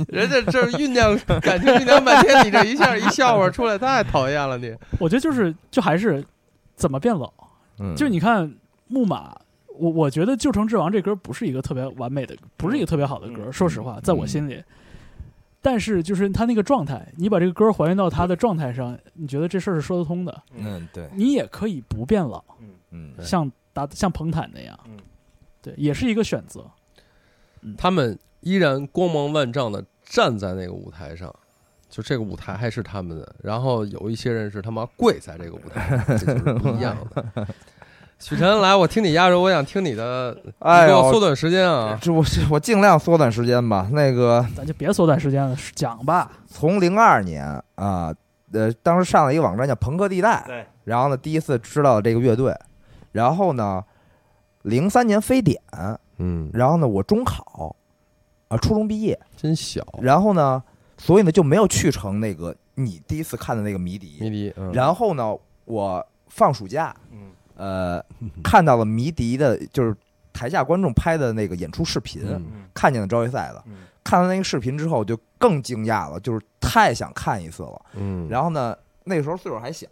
[0.10, 4.76] 人家这酝酿感情酝酿半天，你这一下一笑话出来，太讨厌了你。
[5.00, 6.22] 我觉得就是就还是
[6.76, 7.32] 怎么变老，
[7.80, 8.54] 嗯就你看
[8.88, 9.34] 木马。
[9.78, 13.52] 我我觉得《旧城之王》这歌不是一个特别完美的，不是一个特别好的歌。
[13.52, 14.64] 说实话，在我心里，
[15.62, 20.44] 但是就是他那个状态，你把这个歌还原到他的状态上，你觉得这事儿是说得通的。
[20.56, 22.70] 嗯对，你也可以不变老，嗯
[23.18, 24.98] 嗯像达像彭坦那样，嗯
[25.62, 26.66] 对，也是一个选择。
[27.78, 31.34] 他们依然光芒万丈的站在那个舞台上，
[31.90, 33.36] 就这个舞台还是他们的。
[33.42, 37.48] 然后有一些人是他妈跪在这个舞台上，这就是不一样的。
[38.28, 41.96] 许晨，来，我听你压轴，我想听你的，哎呦你给我缩，短时间啊。
[42.02, 43.88] 这我我尽量缩短时间吧。
[43.92, 46.32] 那个咱就别缩短时间了，讲吧。
[46.48, 47.46] 从零二年
[47.76, 48.12] 啊，
[48.52, 52.52] 呃，当时上了一个网站叫朋克地带，对，然后呢，第一次知道这个乐队，
[53.12, 53.84] 然后呢，
[54.64, 55.62] 零三年非典，
[56.18, 57.76] 嗯，然后呢，我中考，
[58.48, 60.64] 啊，初中毕业，真小，然后呢，
[60.98, 68.04] 所以呢就没有去成那个你第一次看的那个迷笛，迷笛，嗯然后呢，我放暑假，嗯呃，
[68.44, 69.96] 看到了迷笛的，就是
[70.34, 72.24] 台下观众拍的那个演出视频，
[72.74, 73.78] 看见了招一赛的，嗯。
[74.04, 77.82] 看到那个视频之后就更惊讶了，就是太想看一次了。
[77.96, 79.88] 嗯，然后呢，那时候岁数还小，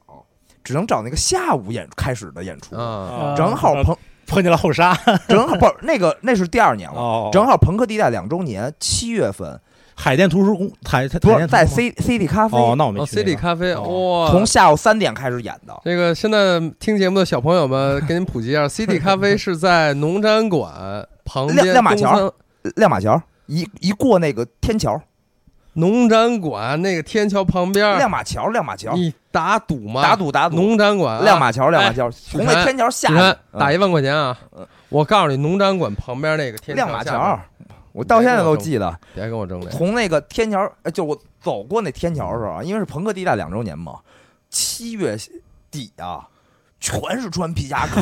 [0.64, 3.98] 只能找那个下午演开始的演出，啊，正好朋
[4.28, 4.94] 碰见了后沙
[5.28, 7.30] 正好不是那个那是第二年了，哦。
[7.34, 9.60] 正好朋克地带两周年，七月份
[9.96, 14.24] 海淀图书馆台台不是在 C C D 咖啡，哦，那我没哦去那个，CD 咖啡，哦。
[14.24, 15.74] 哇，从下午三点开始演的。
[15.86, 22.34] 这个现在听节目的小朋友们，给您普及一下， CD 咖啡是在农展馆旁边亮亮马桥
[22.76, 25.00] 亮马桥一一过那个天桥，
[25.74, 30.02] 农展馆那个天桥旁边，亮马桥亮马桥你打赌吗？
[30.02, 31.24] 打赌打赌，农展馆啊。
[31.24, 34.38] 亮马桥亮马桥，从那天桥下打一万块钱啊。
[34.56, 34.66] 嗯！
[34.90, 37.40] 我告诉你，农展馆旁边那个天亮马桥，
[37.94, 39.00] 我到现在都记得。
[39.16, 39.72] 别跟我争这个。
[39.72, 44.00] 从那个天桥，呃就我走过那天桥的时候啊，因为是朋克地带两周年嘛，
[44.50, 45.16] 七月
[45.72, 46.28] 底啊，
[46.80, 48.02] 全是穿皮夹克，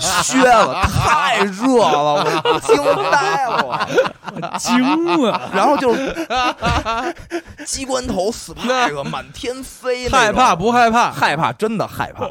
[0.00, 2.76] 靴子太热了，我惊
[3.10, 3.78] 呆了我。
[4.58, 6.12] 惊了，然后就是
[7.64, 11.12] 机关头、spike 满天飞害怕不害怕？
[11.12, 12.28] 害怕，真的害怕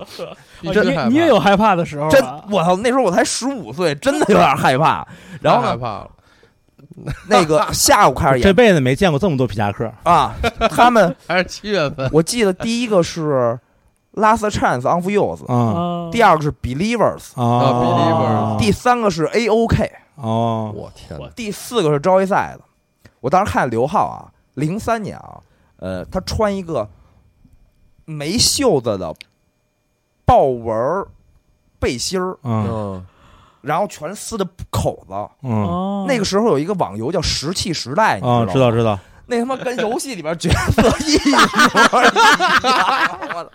[0.64, 2.44] 你你也有害怕的时候真啊？
[2.50, 2.76] 我操！
[2.78, 5.06] 那时候我才十五岁，真的有点害怕。
[5.42, 6.10] 然后呢，害怕了，
[7.28, 10.34] 那个 下午开始这辈子没见过这么多皮夹克啊，
[10.70, 12.10] 他们 还是七月份？
[12.14, 13.60] 我记得第一个是
[14.14, 15.02] Last Chance on
[15.48, 21.28] 啊啊第二个是 Believers，啊，Believers 第三个是 A.O.K，哦，我天哪！
[21.36, 22.64] 第四个是招一赛的。
[23.22, 25.40] 我当时看刘浩啊，零三年啊，
[25.78, 26.88] 呃，他穿一个
[28.06, 29.16] 没袖子的
[30.26, 31.06] 豹纹
[31.80, 33.06] 背心儿，嗯嗯，
[33.62, 35.14] 然后全撕的口子。
[35.44, 38.72] 嗯哦，那个时候有一个网游叫《石器时代》，你啊，知道吗？
[38.72, 41.50] 知道知道，那他妈跟游戏里边角色一模一样。
[43.22, 43.50] 我 操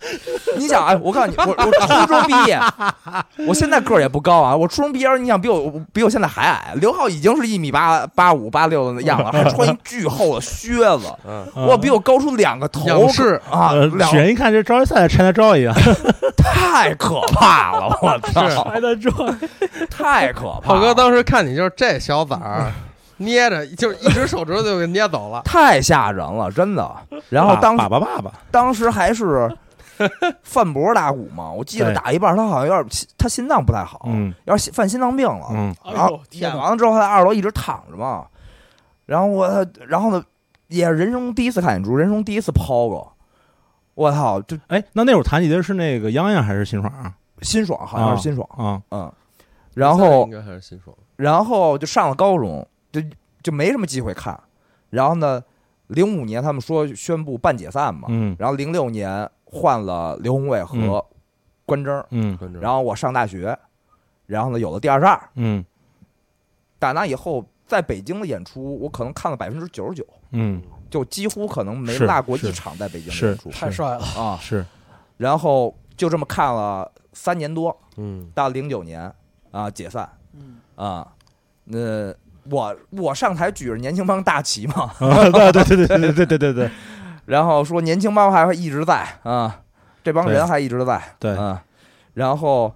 [0.56, 2.58] 你想啊，我告诉你，我我初中毕业，
[3.46, 4.54] 我现在个儿也不高啊。
[4.54, 6.72] 我初中毕业，你想比我比我现在还矮。
[6.76, 15.74] 刘浩已经是一米八八五八六的样子，还穿一 巨厚的靴子，嗯，我比我高出两个头是啊，呃，两人一看这招一赛拆他招一样，
[16.38, 17.98] 太可怕了！
[18.00, 19.12] 我操，还得转，
[19.90, 20.78] 太可怕了！
[20.78, 22.72] 浩哥当时看你就是这小崽儿，
[23.16, 25.42] 捏着就是一只手指头就给捏走了。
[25.44, 26.88] 太吓人了，真的。
[27.30, 29.50] 然后当爸爸爸爸，当时还是
[30.42, 35.46] 范博打鼓嘛，我记得打一半，他好像有点心他心脏不太好，嗯要是犯心脏病了。
[35.50, 38.26] 嗯然后演完了之后，他在二楼一直躺着嘛。
[39.06, 40.22] 然后我，然后呢，
[40.68, 43.10] 也是人生中第一次看演出，人生中第一次抛过。
[43.94, 47.14] 我操，就哎，那那会儿弹吉的是那个洋洋还是辛爽啊？
[47.42, 49.12] 辛爽，好像是辛爽，啊，嗯。
[49.74, 50.94] 然后应，该还是辛爽。
[51.16, 53.00] 然后就上了高中，就
[53.42, 54.38] 就没什么机会看。
[54.90, 55.42] 然后呢，
[55.86, 61.04] 零五年他们说宣布半解散嘛，嗯然后零六年换了刘宏伟和
[61.66, 62.38] 关征，嗯。
[62.60, 63.58] 然后我上大学，
[64.26, 65.64] 然后呢有了第二十二，嗯。
[66.78, 74.38] 打那以后在北京的演出，我可能看了百分之九十九，嗯，就几乎可能没落过一场在北京的演出太帅了，啊。
[74.40, 74.64] 是，
[75.16, 79.12] 然后就这么看了三年多，嗯，到零九年
[79.50, 81.12] 啊解散嗯，啊，
[81.64, 82.14] 那
[82.48, 86.70] 我我上台举着年轻帮大旗嘛，啊对对对对对对对对对，
[87.28, 89.60] 然后说年轻猫还会一直在啊，
[90.02, 91.36] 这帮人还一直在，对。
[91.36, 91.62] 啊，
[92.14, 92.74] 然后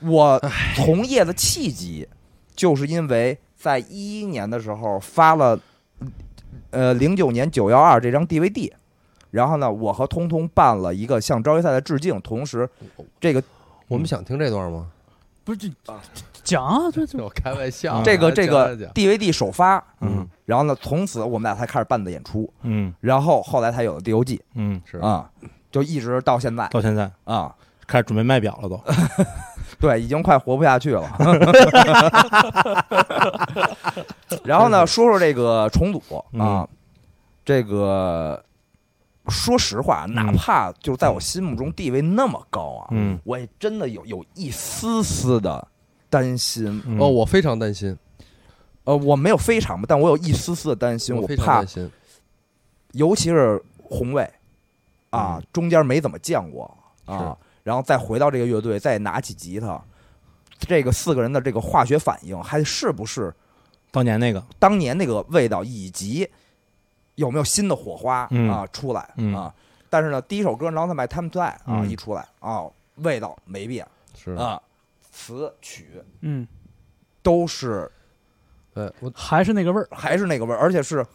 [0.00, 0.40] 我
[0.74, 2.08] 从业的契机，
[2.56, 5.56] 就是因为在一一年的时候发了，
[6.70, 8.72] 呃，零九年九幺二这张 DVD，
[9.30, 12.68] 然后呢，我和通通办了一个向招一赛的致敬，同时
[13.20, 13.40] 这个
[13.86, 14.90] 我们想听这段吗？
[15.44, 15.68] 不是这
[16.42, 18.04] 讲啊，这这 我开玩笑，嗯。
[18.04, 20.26] 这个这个 DVD 首发，嗯。
[20.44, 22.92] 然后呢，从此我们俩才开始办的演出，嗯。
[23.00, 24.98] 然后后来才有了 DOG 嗯，是。
[24.98, 25.28] 啊，
[25.70, 26.66] 就一直到现在。
[26.68, 27.10] 到现在。
[27.24, 27.54] 啊。
[27.84, 28.80] 开始准备卖表了都，
[29.78, 31.02] 对，已经快活不下去了。
[34.44, 36.00] 然后呢，说说这个重组。
[36.16, 36.68] 啊嗯，
[37.44, 38.42] 这个
[39.28, 43.18] 说实话，哪怕就在我心目中地位那么高啊，嗯。
[43.24, 45.68] 我也真的有有一丝丝的
[46.12, 46.82] 担心。
[46.86, 47.00] 嗯。
[47.00, 47.96] 哦，我非常担心，
[48.84, 51.90] 呃，我没有非常吧，但我有一丝丝的担心，我我非常怕担，心。
[52.92, 54.22] 尤其是红卫
[55.08, 59.82] 啊嗯，中间没怎么见过啊，然后再回到这个乐队，再拿起吉他，
[60.58, 63.34] 这个四个人的这个化学反应还是不是
[63.90, 66.28] 当年那个，当年那个味道，以及
[67.14, 68.50] 有没有新的火花嗯。
[68.50, 69.34] 啊出来嗯。
[69.34, 69.54] 啊？
[69.88, 71.88] 但是呢，第一首歌《Not My Time to Die》啊嗯。
[71.88, 72.64] 一出来啊，
[72.96, 73.86] 味道没变。
[74.14, 74.32] 是。
[74.32, 74.60] 啊，
[75.12, 76.48] 词曲嗯，
[77.22, 77.88] 都是
[78.74, 79.86] 呃我还是那个味儿。
[79.92, 81.06] 还是那个味儿，而且是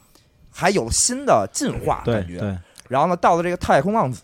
[0.52, 2.40] 还有新的进化感觉。
[2.40, 4.22] 对，然后呢，到了这个太空浪子，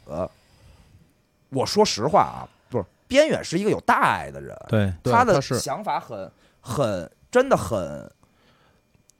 [1.50, 8.12] 我说实话啊，不是边远是一个有大爱的人，对，对他的想法很很真的很，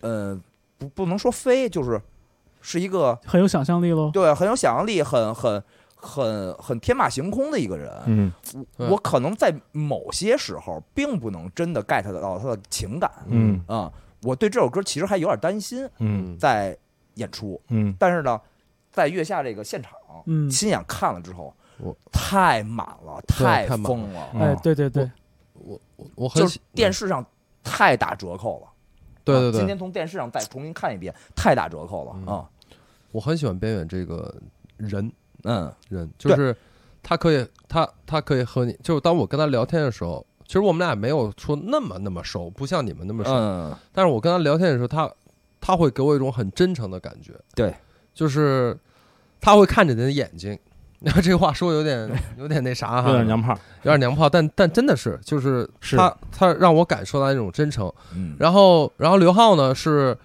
[0.02, 0.40] 呃，
[0.78, 2.02] 不不能说飞，就是
[2.62, 4.10] 是一个很有想象力喽。
[4.12, 5.64] 对很有想象力，很很
[6.04, 7.90] 很很天马行空的一个人。
[8.06, 8.32] 嗯。
[8.78, 13.64] 对我可能在某些时候并不能真的 get 到他的情感嗯。
[13.66, 13.92] 啊、
[14.22, 16.38] 我对这首歌其实还有点担心，嗯。
[16.38, 16.78] 在
[17.16, 17.96] 演出，嗯。
[17.98, 18.40] 但是呢，
[18.92, 19.94] 在月下这个现场，
[20.26, 20.50] 嗯。
[20.50, 24.42] 亲眼看了之后我，太满了，太疯了，嗯。
[24.42, 25.10] 哎，对对对，
[25.54, 27.26] 我我我很就是喜电视上
[27.64, 28.68] 太打折扣了。
[29.24, 32.28] 对对对，啊今天从电视上再重新看一遍，太打折扣了嗯。
[32.28, 32.50] 啊！
[33.14, 34.36] 我很喜欢边远这个
[34.76, 35.12] 人
[35.44, 36.56] 嗯人，就是
[37.02, 45.12] 他可以他他可以和你，就是当我跟他聊天的时候，其实我们俩没有说那么那么熟，不像你们那么熟，嗯但是我跟他聊天的时候，他
[45.62, 47.74] 他会给我一种很真诚的感觉，对，
[48.14, 48.78] 就是
[49.40, 50.58] 他会看着你的眼睛。
[51.00, 57.92] 然 后这个话说有点有点那啥哈，有点娘炮，有点娘炮，但但真的是，就是是他他让我感受到那种真诚。
[58.16, 60.18] 嗯，然后然后刘浩呢是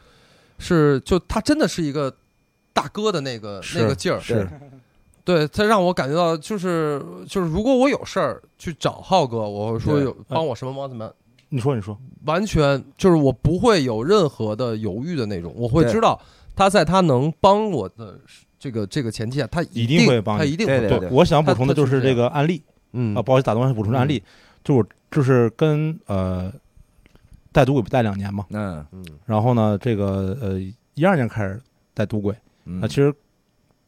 [0.60, 2.14] 是就他真的是一个
[2.72, 4.48] 大哥的那个那个劲儿，是
[5.28, 11.14] 对他让我感觉到就是就是如果我有事儿去找浩哥，我会说对有帮我什么忙怎么样，
[11.50, 16.18] 你说你说，完全就是我不会有任何的犹豫的那种，我会对知道
[16.56, 18.18] 他在他能帮我的
[18.58, 22.62] 这个这个前提下，他一定定会帮你他一定会帮对对对我想补充的就他他就是是这个案例
[22.92, 24.22] 嗯啊，不好意思打断，补充的案例，
[24.64, 26.50] 就我就是跟呃
[27.52, 30.58] 带赌鬼不带两年嘛，嗯嗯然后呢，这个呃
[30.94, 31.60] 一二年开始
[31.92, 33.12] 带赌鬼，嗯，那其实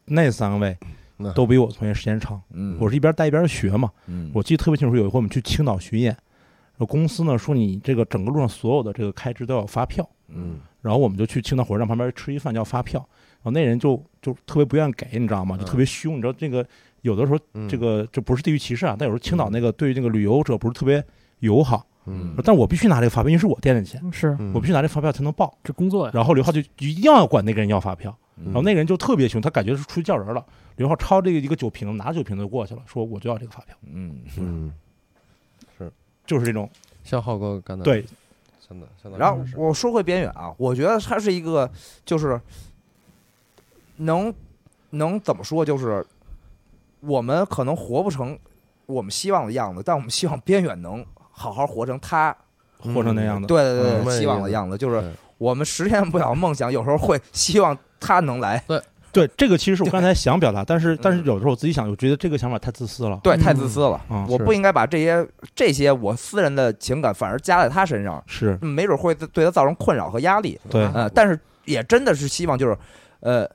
[0.05, 0.89] 那三位嗯
[1.35, 3.91] 都比我从业时间长，嗯，我是一边带一边学嘛。
[4.07, 4.31] 嗯。
[4.35, 6.17] 我记得特别清楚，有一回我们去青岛巡演，
[6.89, 10.61] 公司呢说你这个整个路上所有的这个开支都要发票，嗯。
[10.83, 12.99] 然后我们就去青岛火车站旁边吃一饭要发票，
[13.43, 15.57] 然后那人就就特别不愿意给，你知道吗？
[15.59, 16.67] 就特别凶，你知道这个
[17.03, 17.69] 有的时候嗯。
[17.69, 21.05] 这个这不是地域歧视啊，但有时候青岛那个对于这个旅游者不是特别
[21.41, 22.35] 友好，嗯。
[22.43, 24.35] 但我必须拿这个发票，因为是我垫的钱，是。
[24.39, 24.53] 嗯。
[24.55, 25.55] 我必须拿这发票才能报。
[25.63, 26.13] 这工作呀。
[26.15, 30.45] 然后刘浩就一定要管那个人要发票，嗯然后那个人就特别凶，他感觉是出去叫人了。
[30.77, 34.23] 刘浩抄这个一个酒瓶，拿酒瓶子就过去了，说我就要这个发票，嗯，
[35.77, 35.93] 是，
[36.25, 36.69] 就是这种。
[37.03, 38.05] 像浩哥干的对，
[38.69, 41.69] 真的相当然后我说回边远啊，我觉得他是一个
[42.05, 42.41] 就是
[43.97, 44.33] 能
[44.91, 46.07] 能怎么说，就是
[47.01, 48.39] 我们可能活不成
[48.87, 52.37] 我们希望的样子，但我们希望边远能好好活成他
[52.79, 53.49] 活成那样的。
[53.49, 58.79] 对对对对希望的样子，就是对我们实现不了梦想，有时候会希望他能来，对，
[59.11, 63.19] 对这个其实是我刚才想表达，但是但是有时候我自己想，我觉得这个想法太自私了。
[63.23, 63.99] 对，嗯太自私了。
[64.29, 70.61] 我不应该把这些这些我私人的情感反而加在他身上，是嗯没准会对他造成困扰和压力。
[70.69, 72.77] 对呃，但是也真的是希望就是，
[73.21, 73.49] 呃，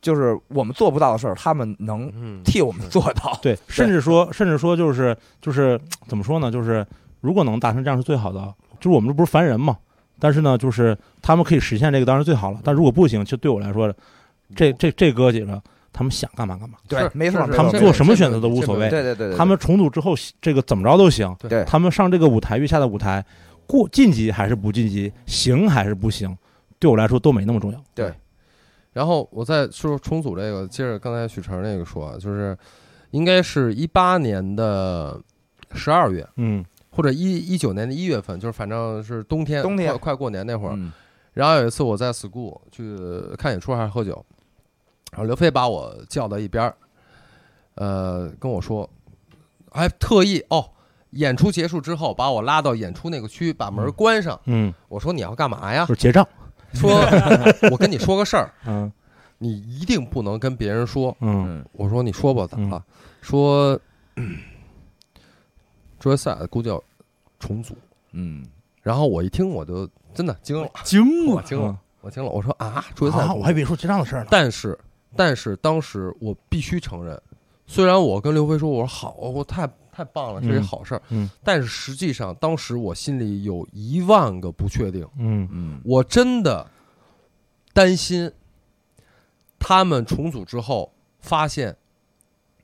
[0.00, 3.38] 就是我们做不到的事儿，他们能嗯替我们做到。
[3.42, 6.50] 对，甚至说甚至说就是就是怎么说呢？
[6.50, 6.86] 就是
[7.20, 8.54] 如果能达成这样是最好的。
[8.80, 9.76] 就是我们这不是凡人嘛，
[10.18, 12.60] 但是呢，就是他们可以实现这个当然最好了。
[12.64, 13.92] 但如果不行，就对我来说，
[14.56, 15.62] 这这这哥几个
[15.92, 18.88] 他们想干嘛干嘛，对没错，他们做什么选择都无所谓。
[18.88, 21.34] 对对对对，他们重组之后这个怎么着都行。
[21.40, 21.64] 对。
[21.64, 23.24] 他们上这个舞台，月下的舞台，
[23.66, 26.36] 过晋级还是不晋级，行还是不行，
[26.78, 27.82] 对我来说都没那么重要。
[27.94, 28.12] 对。
[28.92, 32.56] 然后我再说重组这个，接着刚才许成那个说啊，就是
[33.10, 35.20] 应该是一八年的
[35.74, 36.64] 十二月，嗯
[36.98, 40.74] 或者一一九年的一月份，就是反正是冬天，冬天快快过年那会儿。
[40.74, 40.92] 嗯
[41.34, 42.96] 然后有一次我在 school 去
[43.36, 44.26] 看演出还是喝酒，
[45.12, 46.74] 然后刘飞把我叫到一边儿，
[47.76, 48.90] 呃，跟我说，
[49.70, 50.68] 还特意哦，
[51.10, 54.40] 演出结束之后把我拉到演出那个区，把门关上。
[54.46, 55.94] 嗯，我说你要干嘛呀就？
[55.94, 56.26] 是结账。
[56.72, 56.90] 说
[57.70, 58.92] 我跟你说个事儿，嗯
[59.38, 61.16] 你一定不能跟别人说。
[61.20, 62.84] 嗯嗯我说你说吧，怎么了？
[63.22, 63.78] 说
[66.00, 66.82] 职业赛估计要
[67.38, 67.76] 重组。
[68.12, 68.44] 嗯
[68.82, 72.30] 然后我一听我就真的惊了，惊了惊了，我惊了。
[72.30, 73.34] 我说啊，职业赛啊！
[73.34, 74.28] 我还以为说这样的事儿呢。
[74.30, 74.78] 但是，
[75.14, 77.20] 但是当时我必须承认，
[77.66, 86.66] 虽然我跟刘飞说我说好，我太太棒了，这是嗯好事儿，嗯但是实际上当时我心里有一万个不确定，嗯嗯我真的
[87.74, 88.32] 担心
[89.58, 91.76] 他们重组之后发现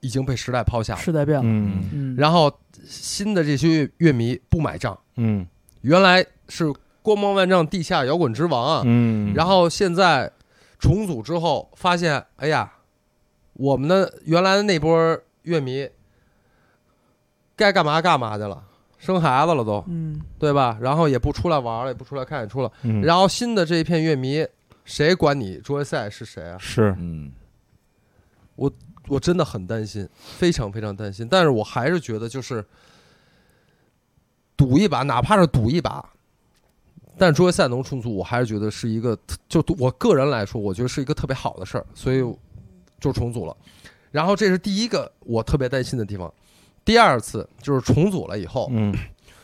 [0.05, 1.83] 已经被时代抛下了，时代变了，嗯。
[1.93, 2.53] 嗯，然后
[2.85, 5.47] 新的这些乐乐迷不买账，嗯。
[5.81, 10.31] 原来是光芒万丈地下摇滚之王啊，嗯，然后现在
[10.79, 12.73] 重组之后发现，哎呀，
[13.55, 15.89] 我们的原来的那波乐迷
[17.57, 18.63] 该干嘛干嘛去了，
[18.99, 20.79] 生孩子了都，嗯，对吧？
[20.81, 22.71] 然后也不出来玩了，也不出来看演出了。
[22.83, 24.47] 嗯，然后新的这一片乐迷，
[24.85, 26.57] 谁管你桌游赛是谁啊？
[26.59, 26.95] 是。
[26.99, 27.33] 嗯
[28.57, 28.73] 我
[29.21, 31.27] 真的很担心，非常非常担心。
[31.31, 32.65] 但是我还是觉得，就是
[34.57, 36.05] 赌一把，哪怕是赌一把，
[37.19, 42.21] 但是桌游赛能重组，我还是觉得是一个，就我个人来说，我觉得是一个特别好的事儿，所以
[43.01, 43.57] 就重组了。
[44.11, 46.33] 然后这是第一个我特别担心的地方。
[46.85, 48.95] 第二次就是重组了以后，嗯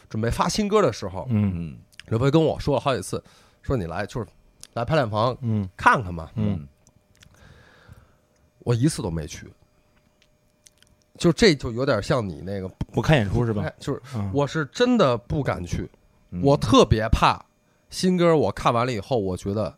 [0.09, 3.23] 准备发新歌的时候，嗯嗯刘飞跟我说了好几次，
[3.63, 4.27] 说你来就是
[4.75, 6.31] 来排练房嗯看看嘛。
[6.35, 6.67] 嗯
[8.61, 9.47] 我一次都没去，
[11.19, 13.71] 就这就有点像你那个不看演出是吧？
[13.79, 15.89] 就是嗯我是真的不敢去，
[16.31, 17.43] 嗯我特别怕
[17.91, 18.37] 新歌。
[18.37, 19.75] 我看完了以后，我觉得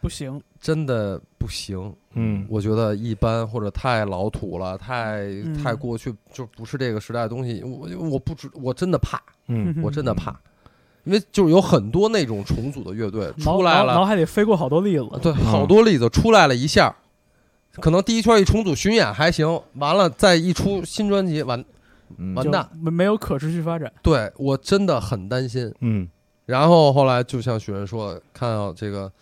[0.00, 7.62] 不行，真的不行，嗯我觉得一般或者太老土了，太嗯太过去，就不是这个时代的东西。
[7.62, 10.30] 我我不知，我真的怕，嗯我真的怕，
[11.04, 16.94] 因为就是有很多那种重组的乐队出来了脑了，海里飞过好多例子，对，嗯好多例子出来了一下。
[17.80, 21.64] 可能第一圈一重组巡演还行，完了再一出新专辑，完
[22.34, 23.90] 完蛋没没有可持续发展。
[24.02, 25.72] 对我真的很担心。
[25.80, 26.08] 嗯
[26.44, 29.08] 然后后来就像许人说的，看到这个《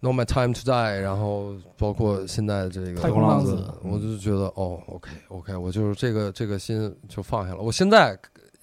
[0.00, 7.60] No My Time to Die》，然后包括现在这个太空浪子我就觉得哦，OK OK，我就是这个这个心就放下了。
[7.60, 8.16] 我现在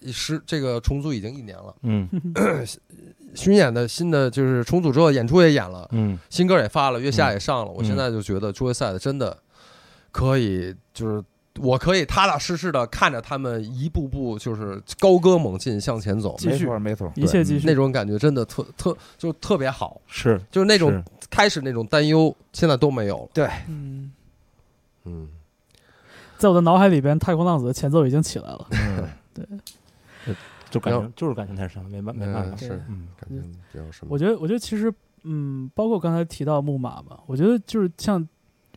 [0.06, 2.08] 是这个重组已经一年了，嗯
[3.34, 6.18] 巡演的新的就是重组之后演出也演了，嗯。
[6.28, 7.70] 新歌也发了，月下也上了。
[7.70, 9.36] 我嗯现在就觉得桌游赛的真的
[10.12, 11.22] 可以，就是
[11.58, 16.66] 我可以踏踏实实的看着他们一步步就是高歌猛进向前走，继续。
[16.66, 17.66] 没错没错，一切继续。
[17.66, 20.00] 那种感觉真的特特就特别好。
[20.06, 21.04] 是就是那种是。
[21.30, 23.50] 开始那种担忧，现在都没有了。
[23.68, 24.10] 嗯，
[25.04, 25.28] 嗯，
[26.38, 28.66] 在我的脑海里边，《太空浪子》的前奏已经起来了。
[28.72, 29.60] 嗯
[30.70, 32.56] 就感然情就是感情太深了，没办没办法。
[32.56, 33.42] 是嗯感觉
[33.72, 34.08] 比较什么？
[34.12, 34.92] 我觉得，我觉得其实，
[35.24, 38.26] 嗯，包括刚才提到木马嘛，我觉得就是像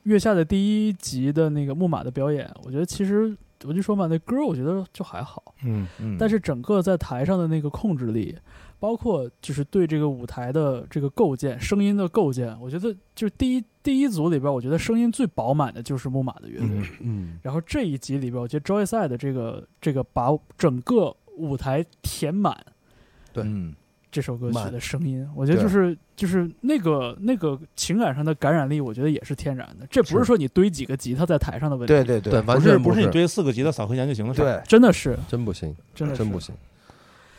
[0.03, 8.37] 月下的第一集的那个木马的表演，我觉得其实我就说嘛，那歌我觉得就还好，嗯嗯，但是整个在台上的那个控制力，
[8.77, 16.67] 包括就是对这个舞台的这个构建、声音的构建，我觉得就是第一第一组里边，我觉得声音最饱满的就是木马的乐队。
[16.67, 20.27] 嗯嗯然后这一集里边，我觉得 Joyside 的这个这个把
[20.57, 22.55] 整个舞台填满
[23.31, 23.43] 对。
[23.43, 23.75] 嗯
[24.11, 29.87] 这首歌曲的声音，我觉得就是就是那个那个情感上的感染力，我觉得也是天然的。
[29.89, 30.25] 这不是是。
[30.25, 33.03] 说你堆几个吉他在台上的问题，对对对，完不是不是。
[33.03, 35.17] 你，堆四个吉他扫和弦就行了，对，真的是。
[35.27, 36.53] 真不行，真的真不行。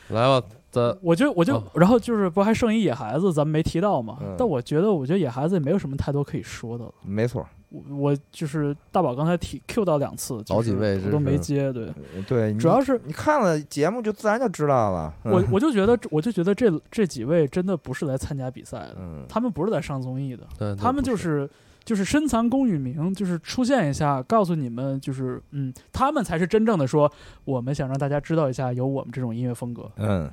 [0.08, 4.18] 来吧，咱我就我就、哦然后就是不还剩一野孩子，咱们没提到嘛。
[4.20, 4.34] 嗯。
[4.36, 6.92] 但我觉得，我觉得野孩子也没有什么太多可以说的了。
[7.04, 11.72] 没错，我我就是大宝刚才提 Q 到两次，就是好几位我都没接。
[11.72, 11.92] 对，
[12.26, 15.12] 对，主要是你看了节目就自然就知道了。
[15.24, 21.50] 我嗯我就觉得我就觉得这这几位真的不是来参加比赛的，嗯他们不是来上综艺的，对他们就是
[21.84, 27.10] 就是深藏功与名，就是出现一下，告诉你们，就是嗯，他们才是真正的说，
[27.44, 29.90] 我们想让大家知道一下有我们这种音乐风格。
[29.96, 30.30] 嗯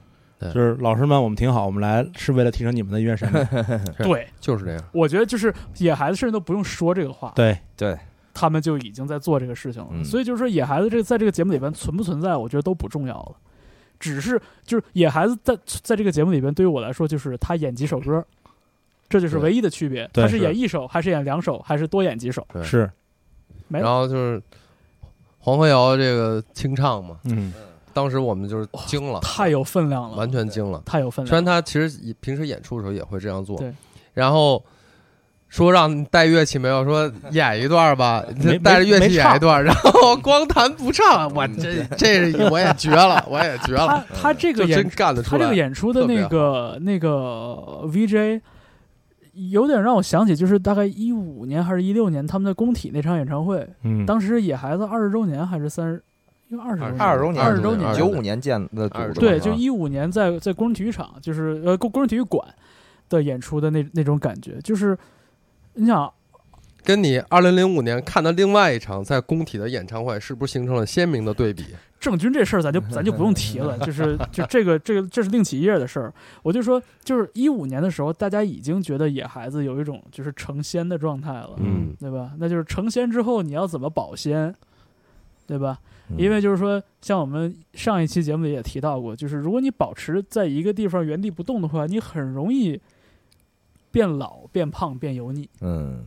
[0.53, 3.45] 就是老师们，我们挺好，我们来是为了提升你们的音乐审美。
[3.99, 4.83] 对，就是这样。
[4.91, 7.97] 我觉得就是野孩子甚至都不用说这个话，对，对，
[8.33, 9.89] 他们就已经在做这个事情了。
[9.91, 10.03] 嗯。
[10.03, 13.35] 所以就是说，野孩子这在这个节目里边存不存在，我觉得都不重要了。
[13.99, 18.25] 只是就是野孩子在在这个节目里边，对于我来说，就是他演几首歌，
[19.07, 20.09] 这就是唯一的区别。
[20.11, 20.39] 他是是。
[20.39, 22.43] 演一首，还是演两首，还是多演几首？
[22.63, 22.89] 是，
[23.67, 24.41] 然后就是
[25.37, 27.53] 黄河谣这个清唱嘛，嗯
[27.93, 30.81] 当时我们就是惊了，太有分量了，完全惊了。
[30.85, 31.45] 太有分量虽然。
[31.45, 33.73] 他其实平时演出的时候也会这样做，对。
[34.13, 34.63] 然后
[35.47, 45.55] 说让你带乐器没有，说演一段吧，没带着乐器演一段，然后光弹不唱， 我这这是我也绝了，我也绝了， 他他这个演干得出来他这个。
[45.55, 48.41] 演出的那个那个 VJ，
[49.33, 56.01] 有点让我想起，就是大概一五年还是一六年他们在工体那场演唱会，嗯，当时野孩子二十周年还是三十，
[56.51, 62.45] 因为二十周年，二十周年，二十周年九五年建的组织嘛，对，就一五年在在工人体育场，就是呃工工人体育馆
[63.07, 64.97] 的演出的那那种感觉，就是
[65.75, 66.11] 你想
[66.83, 71.63] 跟你二零零五年看的另外一场在工体的演唱会，是不是形成了鲜明的对比？
[72.01, 76.11] 郑钧这事儿咱就咱就不用提了，就是就这个这个这是另起一页的事儿。
[76.41, 82.31] 我就说，就是一五年的时候，大家已经觉得野孩子有一种就是成仙的状态了，嗯对吧？
[82.39, 84.51] 那就是成仙之后你要怎么保鲜，
[85.45, 85.79] 对吧？
[86.09, 92.77] 嗯因为就是说，像我们上一期节目里也提到过，就是如果你保持在一个地方原地不动的话，你很容易
[93.91, 96.05] 变老、变胖、变油腻，嗯，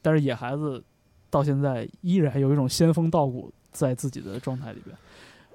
[0.00, 0.82] 但是野孩子
[1.28, 4.96] 到现在依然有一种仙风道骨在自己的状态里边。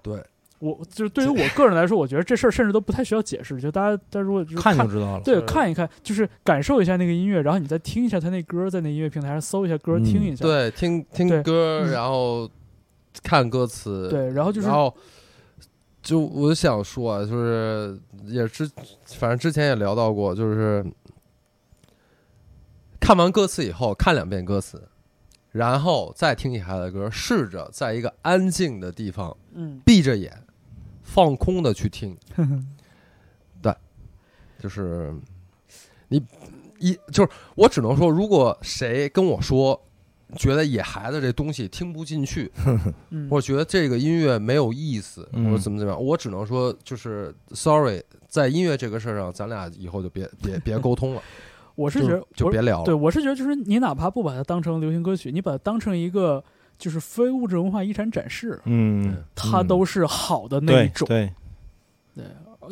[0.04, 0.24] 对，
[0.60, 5.24] 我就是对于我个人来说，我觉得这事儿甚至都不太需要解释，就大家大家如果就是看就知道了。
[5.24, 10.46] 对看一看，就是感受一下那个音乐，然后你再听一下他那歌，在那音乐平台上搜一下歌，嗯听一下。
[10.46, 12.48] 对，听听歌，嗯然后
[13.24, 14.96] 看歌词，对，然后就是然后
[16.02, 18.70] 就我想说啊，就是也之
[19.06, 20.86] 反正之前也聊到过，就是
[23.00, 24.88] 看完歌词以后，看两遍歌词，
[25.52, 30.44] 然后再听野孩子的歌，试着在一个安静的地方嗯，闭着眼，
[31.04, 32.18] 放空的去听，
[33.62, 33.76] 对
[34.60, 35.14] 就是
[36.08, 36.24] 你
[36.80, 39.84] 一就是我只能说，如果谁跟我说。
[40.36, 42.52] 觉得野孩子这东西听不进去，
[43.12, 43.30] 嗯。
[43.30, 45.46] 或者觉得这个音乐没有意思，嗯。
[45.46, 51.22] 或者怎么怎么样，我只能说就是 sorry，在音乐这个事儿上，咱俩以后就别别别沟通了，
[51.76, 52.86] 我是觉得我就别聊了。
[52.86, 56.44] 对，我是觉得就是你哪怕不把它当成流行歌曲，你把它当成一个
[56.78, 61.08] 就是非物质文化遗产展示，嗯，它都是好的那一种。
[61.08, 61.32] 对
[62.16, 62.26] 对，对，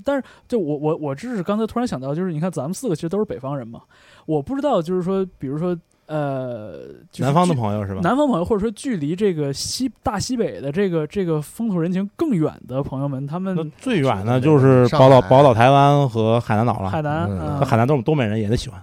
[0.04, 3.82] 但是就我我我只是刚才突然想到，就是你看咱们四个其实都是北方人嘛，
[4.26, 5.78] 我不知道就是说，比如说
[6.08, 8.02] 呃，就是南方的朋友是吧？
[8.04, 16.90] 南方朋友，或者说距离这个西大西北的这个这个风土人情更远的朋友们，他们最远的就是宝岛宝岛台湾和海南岛了。
[16.90, 17.28] 海南
[17.66, 18.80] 海南都是东北人也得喜欢。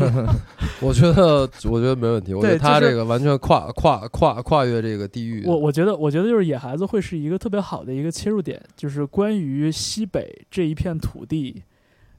[0.80, 5.44] 我觉得我觉得没问题，我觉得他这个完全跨跨跨跨越这个地域。
[5.46, 11.62] 我我觉得，我觉得就是野孩子会是一个特别好的一个切入点，就是关于西北这一片土地，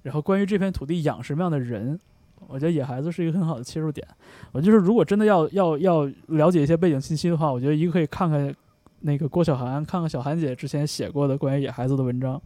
[0.04, 2.00] 然后关于这片土地养什么样的人，
[2.48, 4.06] 我觉得野孩子是一个很好的切入点。
[4.52, 8.54] 我就是如果真的要要要了解一些背景信息的话，我觉得一个可以看看
[9.02, 12.42] 那个郭晓涵，看看小涵姐之前写过的关于野孩子的文章。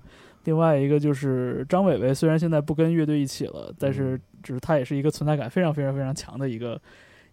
[0.45, 6.81] 另外一个就是张伟伟，虽然现在不跟乐队一起了，但是只是他也是一个存在感非常非常非常强的一个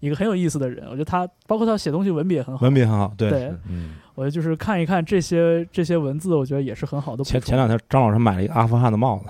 [0.01, 0.85] 一个很有意思的人。
[0.85, 3.31] 我觉得他包括他写东西文笔也很好，文笔很好，对。
[3.31, 7.25] 对，嗯，我觉得就是看一看这些这些文字，我觉得也是很好的。
[7.25, 9.27] 前前两天张老师买了一个阿富汗的帽子，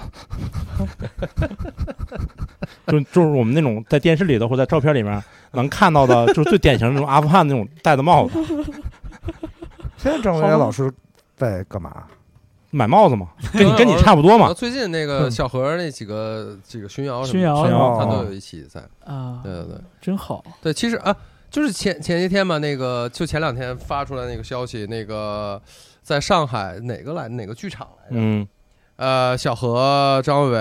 [2.87, 8.39] 就就是我们那种在电视里头或者在照片里面能看到的，就是最典型的那种阿富汗那种戴的帽子，
[9.97, 10.93] 现在张伟老师
[11.37, 12.05] 在干嘛？
[12.71, 14.53] 买帽子吗，跟你跟你差不多嘛。
[14.53, 18.79] 最近那个小何那几个这个巡谣什么巡谣巡谣他哦都有一起在。
[19.07, 20.45] 啊，对对对真好。
[20.61, 21.17] 对，其实啊，
[21.51, 25.59] 就是前前些天嘛，那个就前两天发出来那个消息，那个
[26.03, 28.17] 在上海哪个来哪个剧场来着？
[28.21, 28.47] 嗯，
[28.99, 30.59] 呃，小何、张伟、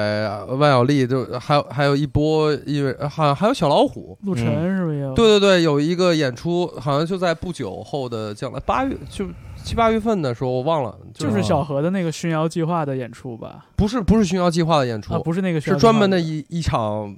[0.59, 4.15] 万晓利，就还有还有一波音乐，好像还有小老虎。
[4.21, 5.13] 陆晨是不是也有？
[5.15, 9.25] 对对对，有一个演出，好像就在不久后的将来，八月就
[9.63, 13.65] 七八月份的时候，我忘了，就是小何的那个巡谣计划的演出吧？
[13.75, 17.17] 不是不是巡谣计划的演出，啊，不是那个巡是谣计划专门的一一场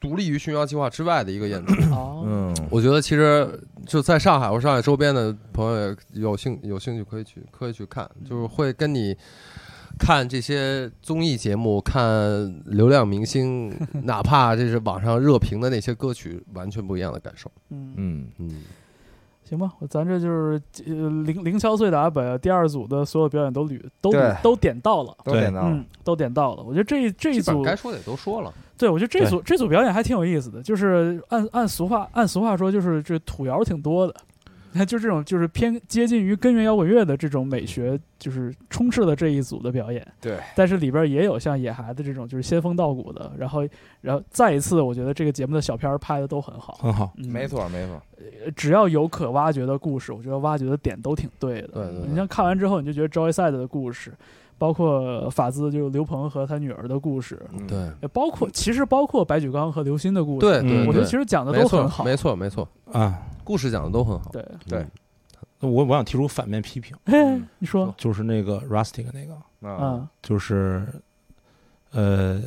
[0.00, 1.94] 独立于巡谣计划之外的一个演出。
[1.94, 3.48] 哦，嗯，我觉得其实
[3.86, 9.16] 就在上海或上海周边的朋友也有兴有兴趣可以去可以去看，就是会跟你
[9.98, 12.00] 看这些综艺节目、看
[12.66, 13.72] 流量明星，
[14.04, 17.50] 哪怕这是网上热评的那些歌曲，完全不一样的感受。
[17.70, 18.62] 嗯，嗯，嗯，
[19.44, 25.16] 行吧，咱这就是呃零零敲碎打把第二组的所有表演都捋都都点到了。
[25.24, 26.62] 都点到了嗯，都点到了。
[26.62, 28.52] 我觉得这这一组该说的也都说了。
[28.76, 34.14] 对，我觉得这组这组表演还挺有意思的，就是按按俗话按俗话说，就是这土窑挺多的。
[34.76, 40.06] 你看，就这种就是偏接近于根源摇滚乐的这种美学，就是充斥了这一组的表演。
[40.20, 43.66] 对，但是里边也有像野孩子这种就是仙风道骨的，然后
[44.02, 46.74] 然后再一次，我觉得这个节目的小片儿拍的都很好。
[46.74, 47.10] 很好。
[47.16, 47.98] 嗯没，错没错，
[48.44, 51.68] 呃只要有可挖掘的故事，我觉得挖掘的点都挺对的。
[51.68, 54.12] 对对对你像看完之后，你就觉得 Joyside 的故事，
[54.58, 62.04] 包括法兹就是刘鹏和他女儿的故事，嗯，对也包括其实包括白举纲和刘鑫的故事，对，我觉得其实讲的都很好。
[62.04, 64.30] 没错没错，啊，故事讲的都很好。
[64.32, 64.80] 对，对。
[64.80, 64.90] 嗯
[65.58, 69.34] 那我我想提出反面批评， 哎，你说，就是那个 Rustic 那个，
[69.66, 70.86] 啊，嗯就是
[71.92, 72.42] 呃，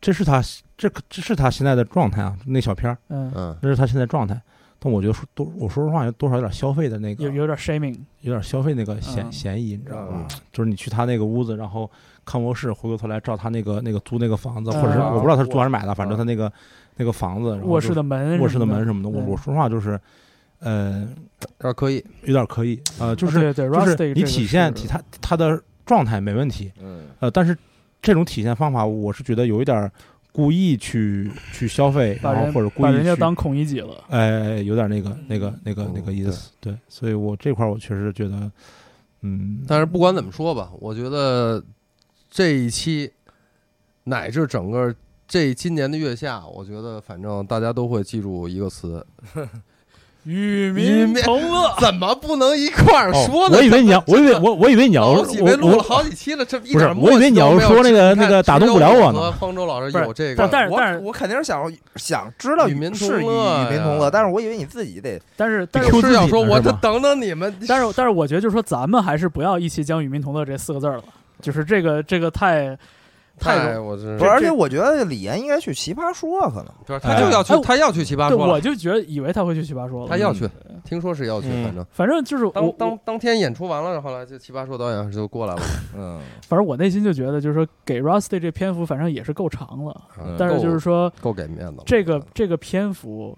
[0.00, 0.42] 这是他
[0.76, 4.40] 这这是他现在的状态啊，那小片儿，嗯，嗯，这是他现在状态。
[4.80, 9.32] 但我觉得说多，我说实话，有多少有点消费的那个，有有点 shaming，有点消费那个嫌嗯。
[9.32, 10.26] 嫌疑，你知道吗？
[10.28, 10.40] 嗯。
[10.52, 11.88] 就是你去他那个屋子，然后
[12.24, 14.82] 看卧室，回过头来照他那个那个租那个房子，嗯。
[14.82, 16.52] 或者是我不知道他是租还是买的，反正他那个
[16.96, 19.98] 那个房子，卧室就是的门，卧室的门什么的，我我说实话就是，
[20.60, 21.08] 呃，
[21.74, 22.04] 可以。
[22.22, 27.56] 有点可以，呃，就是对对就是你体现体他他的状态没问题，嗯，呃，但是
[28.00, 29.90] 这种体现方法，我是觉得有一点
[30.32, 34.02] 故意去去消费，把人然后或者故意把人家当孔乙己了。
[34.08, 38.50] 哎，有点那个那个那个那个嗯意思，对，所以我这块我确实觉得，
[39.22, 41.62] 嗯，但是不管怎么说吧，我觉得
[42.30, 43.12] 这一期
[44.04, 44.94] 乃至整个
[45.26, 49.04] 这今年的月下，我觉得反正大家都会记住一个词，
[50.24, 51.74] 与民民同乐。
[51.80, 53.56] 怎么不能一块儿哦说呢？
[53.56, 67.52] 我以为你要，我以为我我以为你要，我好几录了好几期了，这不是我以为你要说那个那个打动不了我呢方舟老师有这个，但但是但是我我肯定是想想知道与民同乐与民同乐，但是我以为你自己得但是但是是要说，我就等等你们。
[67.66, 71.04] 但是但是我觉得就是说，咱们还是不要一起讲“与民同乐”这四个字儿了，
[71.42, 72.76] 就是这个这个太
[73.38, 80.48] 太不是，而且我觉得李岩应该去奇葩说，可能他就要去哎，他要去奇葩，说我，就觉得以为他会去奇葩说了，他要去，
[80.84, 81.86] 听说是要去，嗯反正。
[81.90, 85.62] 反正就是当当当天演出完了，后来就奇葩说导演就过来了，
[85.96, 91.82] 嗯，反正我内心就觉得，就是说给 Rusty 这篇幅，反正也是够长了，嗯但是就是说够给面子了。
[91.86, 93.36] 这个这个篇幅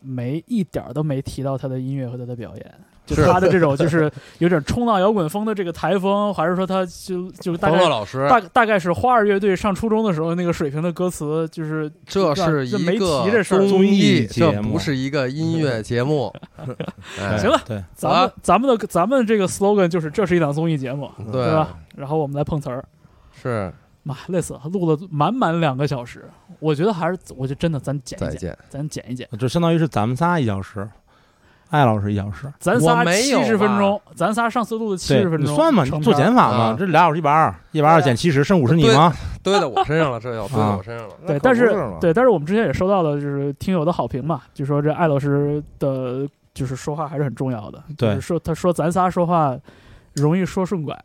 [0.00, 2.74] 没一点儿都没提到他的音乐和他的表演。
[3.06, 16.32] 就是他的这种，就是有点冲浪摇滚风的这个台风，还是说他就就大概老师，大大概是花儿乐队上初中的时候那个水平的歌词，就是这是一个提这事儿综艺这节目不是一个音乐节目。
[17.20, 21.76] 哎行了对，咱们、咱们的咱们这个 slogan 就是这是一档综艺节目，对对吧？
[21.96, 22.84] 然后我们来碰瓷儿，
[23.42, 23.72] 是
[24.02, 26.28] 妈累死了，录了满满两个小时，
[26.58, 28.56] 我觉得还是，我觉得真的咱剪一剪。
[28.68, 30.88] 咱剪一剪，就相当于是咱们仨一小时，
[31.74, 39.12] 艾老师一小时，咱仨我没有七十分钟，咱仨上次录的七十分钟，你算嘛，你做减法嘛啊，这俩小时一百二，一百二减七十，剩五十你吗？
[39.42, 41.14] 堆在我身上了，这要堆在我身上了。
[41.26, 48.14] 对，但是对，但是我们之前也收到了就是听友的好评嘛，就说这艾老师的就是说话还是很重要的，对。
[48.14, 49.56] 就是说他说咱仨说话
[50.14, 50.96] 容易说顺拐，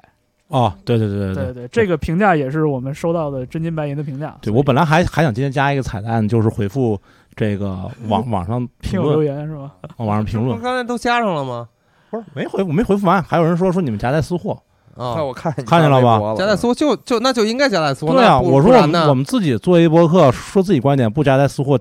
[0.50, 1.54] 哦，对对对对对。
[1.54, 4.38] 对，这个评价也是我们收到的真金白银的评价。
[4.42, 7.00] 对，我本来还还想今天加一个彩蛋，就是回复
[7.36, 9.72] 这个网 网上评论留论，言是吧？
[9.98, 11.68] 网上评论刚才都加上了吗？
[12.10, 14.60] 不是没回，我没回复完，还有人说说你们夹带私货，
[14.96, 18.14] 啊看，我看看见了吧夹带私货就就那就应该夹带私货。
[18.14, 21.80] 对啊，我说我们我们自己做一博客，说自己观点，不夹带私货，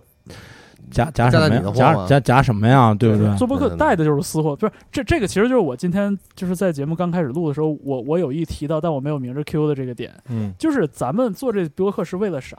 [0.90, 2.94] 夹夹什么呀夹夹夹夹什么呀？
[2.94, 3.34] 对不对？
[3.36, 12.56] 做博客带的就是私货，不是这这个其实就是我今天就是在节目刚开始录的时候，我我有意提到，但我没有明着 Q 的这个点，嗯，就是咱们做这播客是为了啥？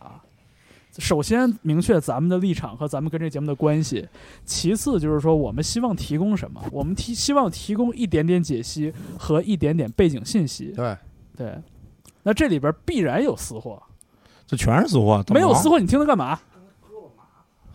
[0.97, 4.07] 首先明确咱们的立场和咱们跟这节目的关系，
[4.43, 6.61] 其次就是说我们希望提供什么？
[6.71, 10.73] 我们提希望提供一点点解析和一点点背景信息。
[10.75, 10.97] 对，
[11.37, 11.57] 对，
[12.23, 13.81] 那这里边必然有私货，
[14.47, 16.39] 这全是私货，没有私货你听它干嘛？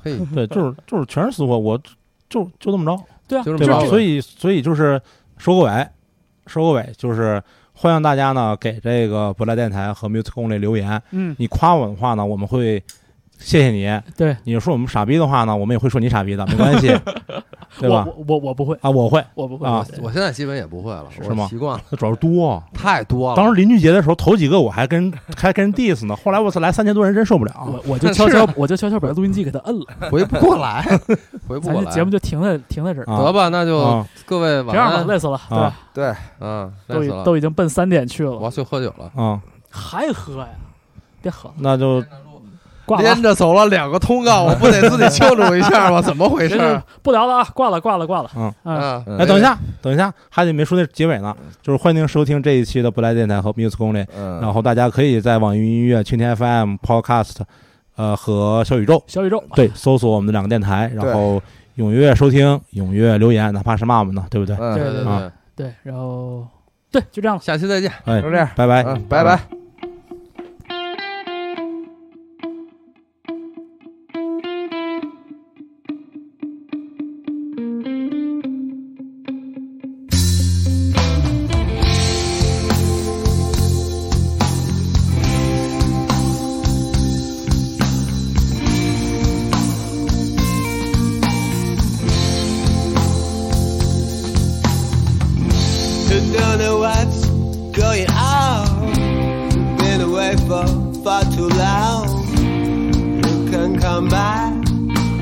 [0.03, 1.81] 嘿，对，就是 就是全是私货，我
[2.29, 3.59] 就就这么着，对啊，对吧？
[3.59, 5.01] 就这么着所以所以就是
[5.39, 5.89] 收个尾，
[6.47, 7.43] 收个尾就是
[7.73, 12.83] 欢迎大家呢给这个不赖电台和 Music 公里留言，嗯，你夸我的话呢，我们会
[13.45, 16.89] 谢谢你；对，你说我们傻逼的话呢，我们也会说你傻逼的， 没关系，
[17.79, 18.07] 对吧？
[18.17, 19.69] 我我我不会，啊，我会，我不会。
[19.69, 19.85] 啊。
[20.03, 21.47] 我现在基本也不会了，是吗？
[21.49, 22.63] 习惯了， 主要是多。
[22.73, 23.37] 太多了。
[23.37, 27.53] 当时林俊杰的时候，头几个我还跟还跟人 diss 呢，后来我操，来三千多人真受不了。
[27.67, 30.83] 我我就悄悄我就悄悄把录音机给他摁了，回不过来，
[31.47, 31.85] 回不过来。
[31.85, 33.19] 咱节目就停在停在这儿，啊。
[33.19, 34.07] 得吧，那就啊。
[34.25, 35.07] 各位晚这样吧，安。
[35.07, 35.39] 累死了，
[35.93, 37.11] 对对，嗯，都已。
[37.25, 38.33] 都已经奔三点去了。
[38.33, 39.39] 我，要去喝酒了，嗯，
[39.71, 40.49] 还喝呀？
[41.23, 42.03] 别喝，那就
[42.87, 43.23] 挂了啊连。
[43.23, 46.01] 着走了两个通告， 我不得自己庆祝一下吗？
[46.03, 48.31] 怎么回事不聊了啊，挂了，挂了，挂了。
[48.37, 57.37] 嗯嗯，哎，等一下，等一下，还得没说那结尾呢，就是欢迎收听这一期的不来电台和 Music 公然后大家可以在网易云音乐、蜻蜓 FM、Podcast，
[57.97, 61.41] 呃和小宇宙小宇宙，对搜索我们的两个电台，然后
[61.77, 64.57] 踊跃收听，踊跃留言，哪怕是骂我们呢，对不对？
[64.59, 66.47] 嗯，对对啊对，对，然后
[66.91, 67.43] 对，就这样了。
[67.43, 67.91] 下期再见。
[68.05, 68.83] 哎，就这样，拜拜。
[68.83, 69.64] 嗯，拜拜。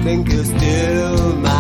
[0.04, 1.51] linger still.